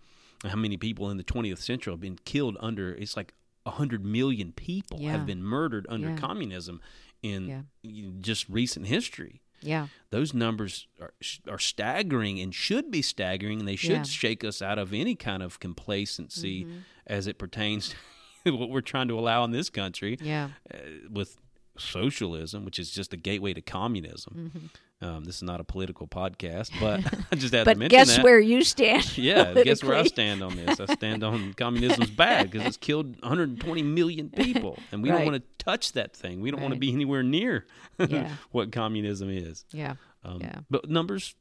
[0.45, 2.95] how many people in the 20th century have been killed under?
[2.95, 3.35] It's like
[3.67, 5.13] hundred million people Yeah.
[5.13, 6.17] have been murdered under Yeah.
[6.17, 6.81] communism
[7.23, 7.47] in
[7.83, 8.11] Yeah.
[8.21, 9.43] just recent history.
[9.63, 9.89] Yeah.
[10.09, 11.13] Those numbers are,
[11.47, 13.97] are staggering and should be staggering, and they should Yeah.
[13.99, 14.05] Mm-hmm.
[14.11, 16.67] shake us out of any kind of complacency
[17.07, 17.95] as it pertains
[18.45, 20.51] to what we're trying to allow in this country Yeah.
[20.75, 20.79] uh,
[21.11, 21.37] with
[21.79, 24.71] socialism, which is just a gateway to communism.
[25.03, 27.01] Um, this is not a political podcast, but
[27.33, 27.65] I just had to Mm-hmm.
[27.65, 28.25] But mention guess that.
[28.25, 29.11] where you stand?
[29.19, 30.79] Yeah, guess where I stand on this?
[30.81, 35.19] I stand on communism's bad because it's killed 120 million people, and we Right.
[35.25, 36.41] don't want to touch that thing.
[36.41, 37.67] We don't want to be anywhere near
[37.99, 38.31] Yeah.
[38.51, 39.65] what communism is.
[39.73, 39.95] Yeah.
[40.25, 40.61] Um, Yeah.
[40.69, 41.35] But numbers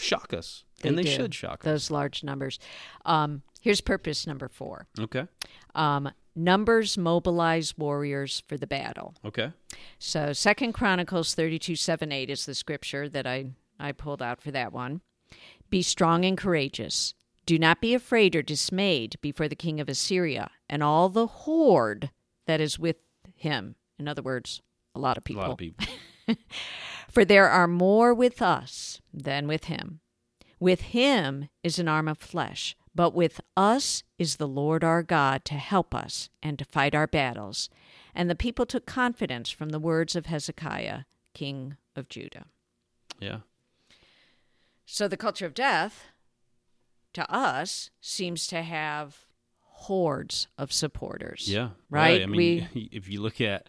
[0.00, 1.10] shock us, They and they do.
[1.10, 1.64] should shock us.
[1.64, 2.58] Those large numbers.
[3.04, 4.86] Um, here's purpose number four.
[4.98, 5.26] Okay,
[5.74, 9.14] Um, numbers mobilize warriors for the battle.
[9.24, 9.52] okay,
[9.98, 14.40] So Second Chronicles thirty two seven eight is the scripture that I, I pulled out
[14.40, 15.00] for that one.
[15.70, 17.14] Be strong and courageous.
[17.44, 22.10] Do not be afraid or dismayed before the king of Assyria and all the horde
[22.46, 22.96] that is with
[23.34, 23.74] him.
[23.98, 24.60] In other words,
[24.94, 25.86] a lot of people, a lot of people.
[27.10, 30.00] For there are more with us than with him.
[30.60, 35.44] With him is an arm of flesh, but with us is the Lord our God
[35.44, 37.70] to help us and to fight our battles.
[38.12, 42.46] And the people took confidence from the words of Hezekiah, king of Judah.
[43.20, 43.38] Yeah,
[44.84, 46.06] So the culture of death,
[47.12, 49.26] to us, seems to have
[49.62, 51.48] hordes of supporters.
[51.48, 52.20] yeah, Right?
[52.22, 53.68] I mean, if you look at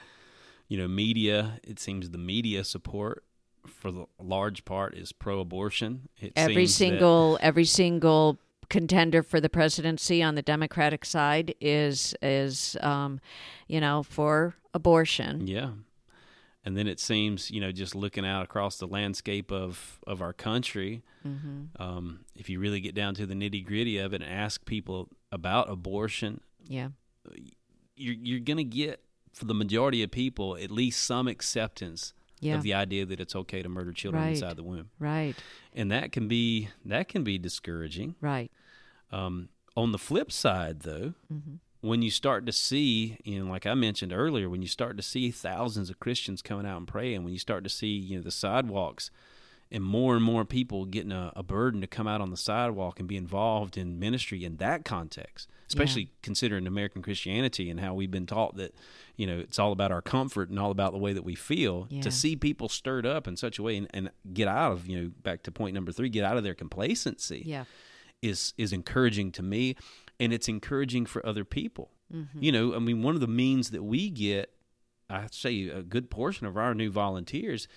[0.67, 3.23] you know media, it seems the media support
[3.67, 6.09] for the large part is pro-abortion.
[6.19, 12.15] It every that- single every single contender for the presidency on the Democratic side is
[12.21, 13.19] is um,
[13.67, 15.47] you know for abortion.
[15.47, 15.71] Yeah.
[16.65, 20.33] And then it seems, you know, just looking out across the landscape of, of our
[20.33, 21.81] country, Mm-hmm.
[21.81, 25.09] um, if you really get down to the nitty gritty of it and ask people
[25.31, 26.89] about abortion, Yeah,
[27.95, 29.01] you're, you're going to get,
[29.33, 33.35] for the majority of people, at least some acceptance yeah, of the idea that it's
[33.35, 34.29] okay to murder children Right.
[34.31, 34.89] inside the womb.
[34.99, 35.35] right,
[35.73, 38.15] And that can be that can be discouraging.
[38.21, 38.51] right.
[39.11, 41.55] Um, on the flip side, though, Mm-hmm.
[41.81, 45.03] when you start to see, you know, like I mentioned earlier, when you start to
[45.03, 48.23] see thousands of Christians coming out and praying, when you start to see, you know,
[48.23, 49.09] the sidewalks
[49.71, 52.99] and more and more people getting a, a burden to come out on the sidewalk
[52.99, 58.09] and be involved in ministry in that context, especially considering American Christianity and how we've
[58.09, 58.73] been taught that,
[59.15, 61.85] you know, it's all about our comfort and all about the way that we feel.
[61.91, 62.01] Yeah.
[62.01, 64.99] To see people stirred up in such a way and, and get out of, you
[64.99, 67.65] know, back to point number three, get out of their complacency Yeah,
[68.21, 69.75] is is encouraging to me
[70.19, 72.41] and it's encouraging for other people Mm-hmm.
[72.43, 74.51] you know i mean one of the means that we get
[75.11, 77.67] i say a good portion of our new volunteers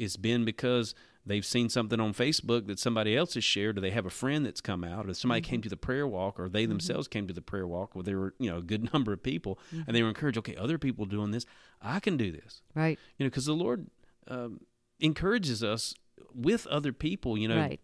[0.00, 0.94] has been because
[1.26, 4.46] they've seen something on facebook that somebody else has shared or they have a friend
[4.46, 5.50] that's come out or somebody Mm-hmm.
[5.50, 8.18] came to the prayer walk or they themselves came to the prayer walk where there
[8.18, 9.82] were you know a good number of people Mm-hmm.
[9.86, 11.44] and they were encouraged okay other people doing this
[11.82, 13.88] i can do this right, you know because the lord
[14.28, 14.60] um,
[15.00, 15.94] encourages us
[16.34, 17.80] with other people you know right.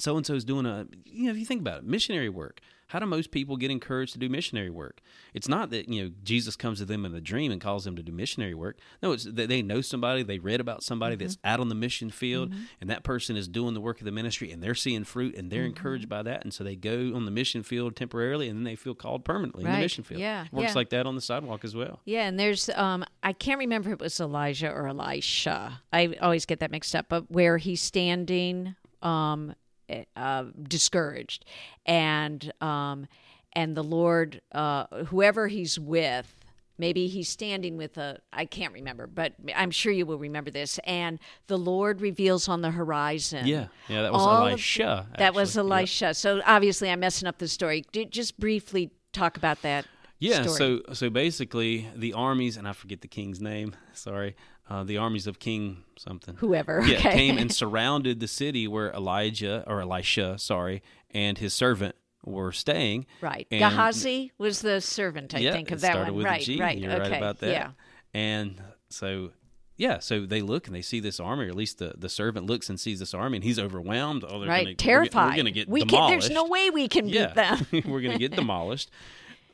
[0.00, 2.60] So and so is doing a you know if you think about it missionary work.
[2.88, 5.02] How do most people get encouraged to do missionary work?
[5.34, 7.96] It's not that you know jesus comes to them in a dream and calls them
[7.96, 8.78] to do missionary work.
[9.02, 12.10] No it's that they know somebody they read about somebody that's out on the mission
[12.10, 15.34] field and that person is doing the work of the ministry and they're seeing fruit
[15.34, 18.58] and they're encouraged by that and so they go on the mission field temporarily and
[18.58, 20.20] then they feel called permanently in the mission field.
[20.20, 20.74] Yeah, it works yeah.
[20.74, 22.00] like that on the sidewalk as well.
[22.04, 25.82] Yeah, and there's um I can't remember if it was Elijah or Elisha.
[25.92, 29.54] I always get that mixed up, but where he's standing um
[30.16, 31.44] uh, discouraged
[31.86, 33.06] and um
[33.52, 36.34] and the Lord uh whoever he's with
[36.80, 40.78] Maybe he's standing with a, I can't remember, but I'm sure you will remember this.
[40.84, 41.18] And
[41.48, 43.48] the Lord reveals on the horizon.
[43.48, 45.70] yeah yeah that was all of- elisha That was actually.
[45.70, 45.72] Yep.
[45.78, 46.14] Elisha.
[46.14, 47.84] So obviously I'm messing up the story.
[47.92, 49.86] Just briefly talk about that.
[50.20, 50.82] Yeah, story.
[50.86, 53.74] so so basically the armies, and I forget the king's name.
[53.92, 54.36] Sorry,
[54.70, 56.36] uh, the armies of King something.
[56.36, 56.82] whoever.
[56.86, 57.12] Yeah, okay.
[57.12, 61.94] came and surrounded the city where Elijah or Elisha, sorry, and his servant
[62.24, 63.06] were staying.
[63.20, 63.46] Right.
[63.50, 66.18] And- Gehazi was the servant, I yeah, think, of that started one.
[66.18, 66.60] with right, G.
[66.60, 66.76] right.
[66.76, 67.00] You're okay.
[67.10, 67.50] right about that.
[67.50, 67.70] Yeah.
[68.12, 68.60] And
[68.90, 69.30] so,
[69.76, 72.46] yeah, so they look and they see this army, or at least the, the servant
[72.46, 74.24] looks and sees this army, and he's overwhelmed.
[74.28, 74.64] Oh, they're Right.
[74.64, 75.30] gonna, Terrified.
[75.30, 76.10] We're, going to get we demolished.
[76.10, 77.66] Can, there's no way we can yeah, beat them.
[77.90, 78.90] we're going to get demolished.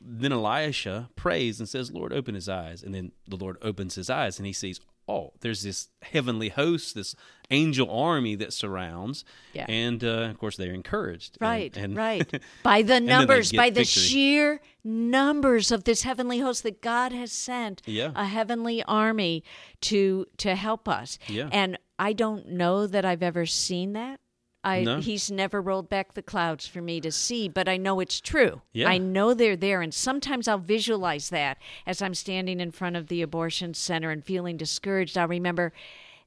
[0.01, 2.83] Then Elisha prays and says, Lord, open his eyes.
[2.83, 6.95] And then the Lord opens his eyes and he sees, oh, there's this heavenly host,
[6.95, 7.15] this
[7.51, 9.23] angel army that surrounds.
[9.53, 9.65] Yeah.
[9.69, 11.37] And uh, of course, they're encouraged.
[11.39, 12.41] Right, and, right.
[12.63, 17.81] By the numbers, by the sheer numbers of this heavenly host that God has sent,
[17.85, 18.11] Yeah.
[18.15, 19.43] a heavenly army
[19.81, 21.19] to to help us.
[21.27, 21.49] Yeah.
[21.51, 24.19] And I don't know that I've ever seen that.
[24.65, 24.99] I No.
[24.99, 28.61] he's never rolled back the clouds for me to see, but I know it's true.
[28.73, 28.89] Yeah.
[28.89, 33.07] I know they're there and sometimes I'll visualize that as I'm standing in front of
[33.07, 35.17] the abortion center and feeling discouraged.
[35.17, 35.71] I'll remember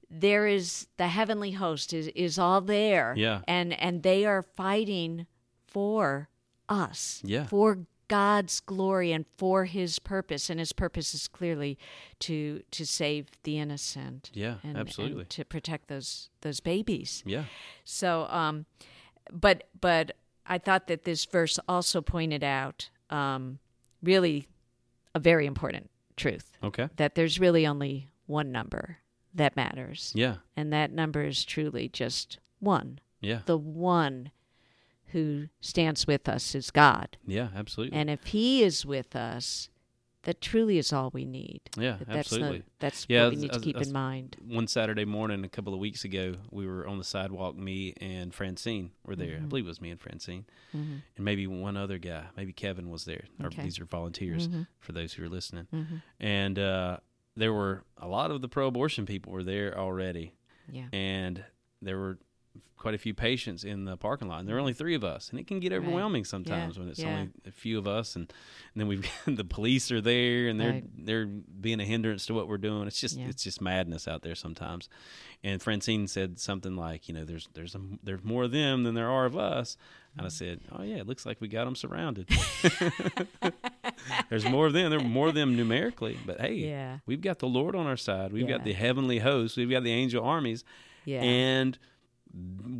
[0.08, 3.12] there is the heavenly host is is all there.
[3.16, 3.40] Yeah.
[3.48, 5.26] And and they are fighting
[5.66, 6.28] for
[6.68, 7.20] us.
[7.24, 7.46] Yeah.
[7.46, 11.78] For God's glory and for his purpose and his purpose is clearly
[12.20, 14.30] to to save the innocent.
[14.34, 15.20] Yeah, and, absolutely.
[15.20, 17.22] and to protect those those babies.
[17.26, 17.44] Yeah.
[17.84, 18.66] So, um,
[19.32, 20.12] but but
[20.46, 23.58] I thought that this verse also pointed out um,
[24.02, 24.48] really
[25.14, 26.88] a very important truth Okay.
[26.96, 28.98] that there's really only one number
[29.34, 30.36] that matters, Yeah.
[30.56, 32.98] and that number is truly just one.
[33.20, 33.40] Yeah.
[33.46, 34.30] The one
[35.12, 37.48] who stands with us is God, Yeah.
[37.54, 37.96] Absolutely.
[37.98, 39.70] and if He is with us,
[40.24, 41.60] that truly is all we need.
[41.78, 41.92] yeah.
[41.98, 42.62] That that's the- Absolutely.
[42.80, 44.36] that's Yeah, what we need to keep in mind.
[44.46, 47.56] one Saturday morning a couple of weeks ago, we were on the sidewalk.
[47.56, 49.36] Me and Francine were there.
[49.36, 49.44] Mm-hmm.
[49.44, 52.26] I believe it was me and Francine, and maybe one other guy.
[52.36, 53.24] Maybe Kevin was there.
[53.40, 53.62] Or Okay.
[53.62, 54.62] these are volunteers Mm-hmm.
[54.80, 55.66] for those who are listening.
[56.20, 56.98] And uh,
[57.36, 60.34] there were a lot of the pro-abortion people were there already,
[60.70, 60.88] Yeah.
[60.92, 61.42] and
[61.80, 62.18] there were
[62.76, 64.40] quite a few patients in the parking lot.
[64.40, 67.00] And there are only three of us, and it can get overwhelming sometimes when it's
[67.00, 67.08] yeah.
[67.08, 68.32] only a few of us, and,
[68.74, 71.06] and then we've the police are there, and they're Right.
[71.06, 72.86] they're being a hindrance to what we're doing.
[72.86, 73.26] It's just Yeah.
[73.28, 74.88] it's just madness out there sometimes.
[75.44, 78.94] And Francine said something like, you know, there's there's a, there's more of them than
[78.94, 79.76] there are of us.
[80.16, 80.26] And Mm.
[80.26, 82.28] I said, oh yeah, it looks like we got them surrounded.
[84.30, 84.90] there's more of them.
[84.90, 86.98] There are more of them numerically, but hey, Yeah.
[87.06, 88.32] we've got the Lord on our side.
[88.32, 89.56] We've got the heavenly hosts.
[89.56, 90.64] We've got the angel armies,
[91.04, 91.22] Yeah.
[91.22, 91.78] and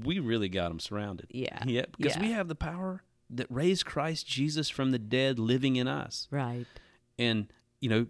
[0.05, 1.26] we really got them surrounded.
[1.30, 1.62] Yeah.
[1.66, 2.22] yeah, because Yeah.
[2.22, 6.28] we have the power that raised Christ Jesus from the dead living in us.
[6.30, 6.66] right.
[7.18, 8.07] And, you know,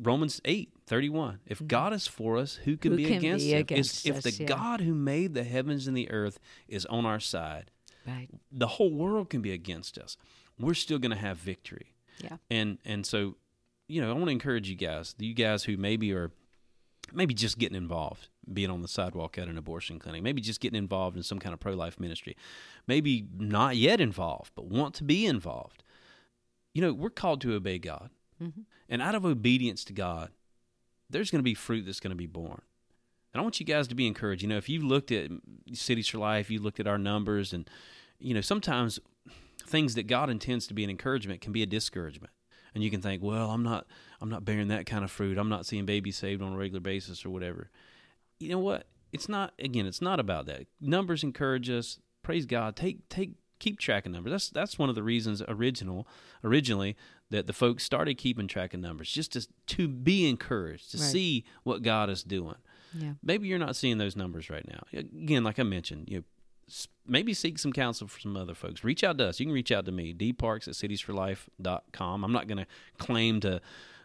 [0.00, 1.40] Romans eight thirty one.
[1.46, 2.98] If God is for us, who can Mm-hmm.
[2.98, 4.16] Who be can against be us?
[4.16, 4.46] if the yeah.
[4.48, 6.38] God who made the heavens and the earth
[6.68, 7.70] is on our side,
[8.06, 8.28] Right.
[8.50, 10.16] the whole world can be against us.
[10.58, 11.94] We're still going to have victory.
[12.22, 12.36] Yeah.
[12.50, 13.36] And and so,
[13.88, 16.30] you know, I want to encourage you guys, you guys who maybe are
[17.12, 20.78] maybe just getting involved, being on the sidewalk at an abortion clinic, maybe just getting
[20.78, 22.36] involved in some kind of pro life ministry,
[22.86, 25.82] maybe not yet involved, but want to be involved.
[26.74, 28.10] You know, we're called to obey God.
[28.42, 28.60] Mm-hmm.
[28.88, 30.30] And out of obedience to God,
[31.08, 32.62] there's going to be fruit that's going to be born.
[33.32, 34.42] And I want you guys to be encouraged.
[34.42, 35.30] You know, if you looked at
[35.72, 37.68] Cities for Life, you looked at our numbers, and,
[38.18, 38.98] you know, sometimes
[39.64, 42.32] things that God intends to be an encouragement can be a discouragement.
[42.74, 43.86] And you can think, well, I'm not,
[44.20, 45.38] I'm not bearing that kind of fruit.
[45.38, 47.70] I'm not seeing babies saved on a regular basis or whatever.
[48.38, 48.86] You know what?
[49.12, 49.52] It's not.
[49.58, 50.66] Again, it's not about that.
[50.80, 51.98] Numbers encourage us.
[52.22, 52.76] Praise God.
[52.76, 54.30] Take, take, keep track of numbers.
[54.30, 56.06] That's that's one of the reasons original,
[56.44, 56.96] originally
[57.30, 59.46] that the folks started keeping track of numbers, just to
[59.76, 61.06] to be encouraged to Right.
[61.06, 62.56] see what God is doing
[62.96, 63.12] Yeah.
[63.22, 64.82] maybe you're not seeing those numbers right now.
[64.92, 66.24] Again, like I mentioned, you know,
[67.06, 68.84] maybe seek some counsel from some other folks.
[68.84, 69.40] Reach out to us.
[69.40, 72.24] You can reach out to me, dparks at citiesforlife.com.
[72.24, 72.66] I'm not going to
[72.98, 73.60] claim to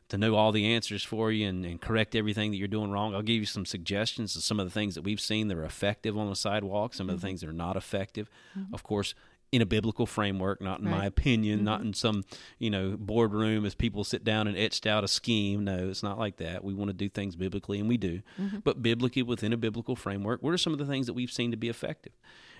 [0.09, 3.16] to know all the answers for you and, and correct everything that you're doing wrong.
[3.16, 5.63] I'll give you some suggestions of some of the things that we've seen that are
[5.63, 7.28] effective on the sidewalk, some of the mm-hmm.
[7.28, 8.30] things that are not effective.
[8.55, 8.74] Mm-hmm.
[8.74, 9.16] Of course,
[9.51, 11.07] in a biblical framework, not in my Right.
[11.07, 11.88] opinion, not mm-hmm.
[11.88, 12.24] in some,
[12.59, 15.63] you know, boardroom as people sit down and etched out a scheme.
[15.63, 16.63] No, it's not like that.
[16.63, 18.22] We want to do things biblically, and we do.
[18.63, 21.51] But biblically, within a biblical framework, what are some of the things that we've seen
[21.51, 22.13] to be effective?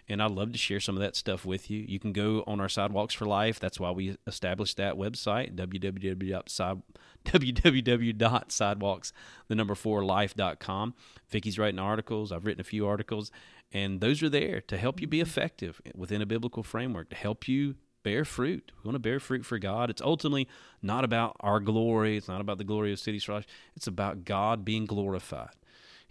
[0.08, 1.84] And I'd love to share some of that stuff with you.
[1.88, 3.60] You can go on our Sidewalks for Life.
[3.60, 6.82] That's why we established that website, www.side,
[7.26, 9.14] www.sidewalks,
[9.48, 10.94] the number four life.com.
[11.30, 12.32] Vicky's writing articles.
[12.32, 13.32] I've written a few articles,
[13.72, 17.48] and those are there to help you be effective within a biblical framework, to help
[17.48, 18.72] you bear fruit.
[18.84, 19.90] We want to bear fruit for God.
[19.90, 20.48] It's ultimately
[20.84, 22.18] not about our glory.
[22.18, 23.48] It's not about the glory of Cities for Life.
[23.76, 25.50] It's about God being glorified.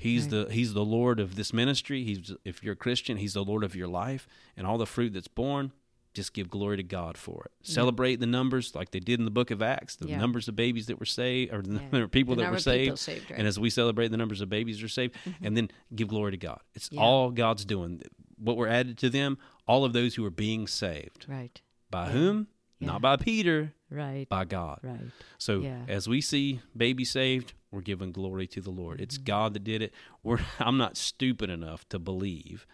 [0.05, 2.05] He's the He's the Lord of this ministry.
[2.05, 5.13] He's if you're a Christian, He's the Lord of your life, and all the fruit
[5.15, 5.73] that's born.
[6.13, 7.53] Just give glory to God for it.
[7.67, 9.97] Celebrate the numbers like they did in the Book of Acts.
[9.97, 10.19] The Yeah.
[10.19, 12.07] numbers of babies that were saved, or the Yeah.
[12.07, 13.39] people The that were saved, saved, right.
[13.41, 15.45] and as we celebrate the numbers of babies that are saved, mm-hmm.
[15.45, 16.61] and then give glory to God.
[16.75, 17.01] It's Yeah.
[17.01, 18.01] all God's doing.
[18.37, 21.27] What we're added to them, all of those who are being saved.
[21.29, 21.61] Right.
[21.91, 22.47] By whom?
[22.79, 22.89] Yeah.
[22.89, 24.29] Not by Peter, Right.
[24.29, 24.81] by God.
[24.83, 25.01] Right.
[25.39, 25.83] So Yeah.
[25.89, 29.01] as we see baby saved, we're giving glory to the Lord.
[29.01, 29.25] It's Mm-hmm.
[29.25, 29.95] God that did it.
[30.23, 32.67] We're I'm not stupid enough to believe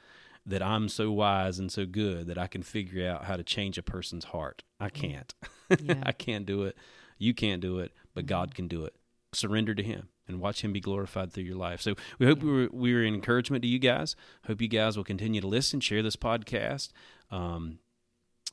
[0.47, 3.77] that I'm so wise and so good that I can figure out how to change
[3.79, 4.63] a person's heart.
[4.81, 5.33] I can't.
[5.71, 5.77] Yeah.
[5.77, 6.03] Mm-hmm.
[6.05, 6.77] I can't do it.
[7.17, 8.97] You can't do it, but God can do it.
[9.33, 11.81] Surrender to Him and watch Him be glorified through your life.
[11.81, 14.17] So we hope we, were, we were an encouragement to you guys.
[14.49, 16.89] Hope you guys will continue to listen, share this podcast.
[17.31, 17.79] Um,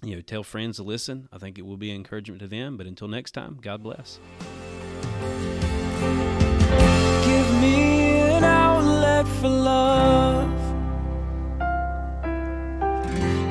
[0.02, 1.28] you know, tell friends to listen.
[1.32, 2.78] I think it will be encouragement to them.
[2.78, 4.20] But until next time, God bless.
[7.24, 10.58] Give me an outlet for love.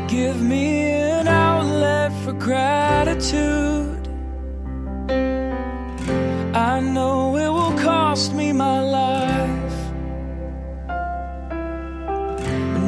[0.09, 4.09] give me an outlet for gratitude.
[6.55, 9.16] I know it will cost me my life,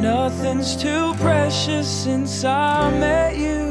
[0.01, 3.68] nothing's too precious since I met you.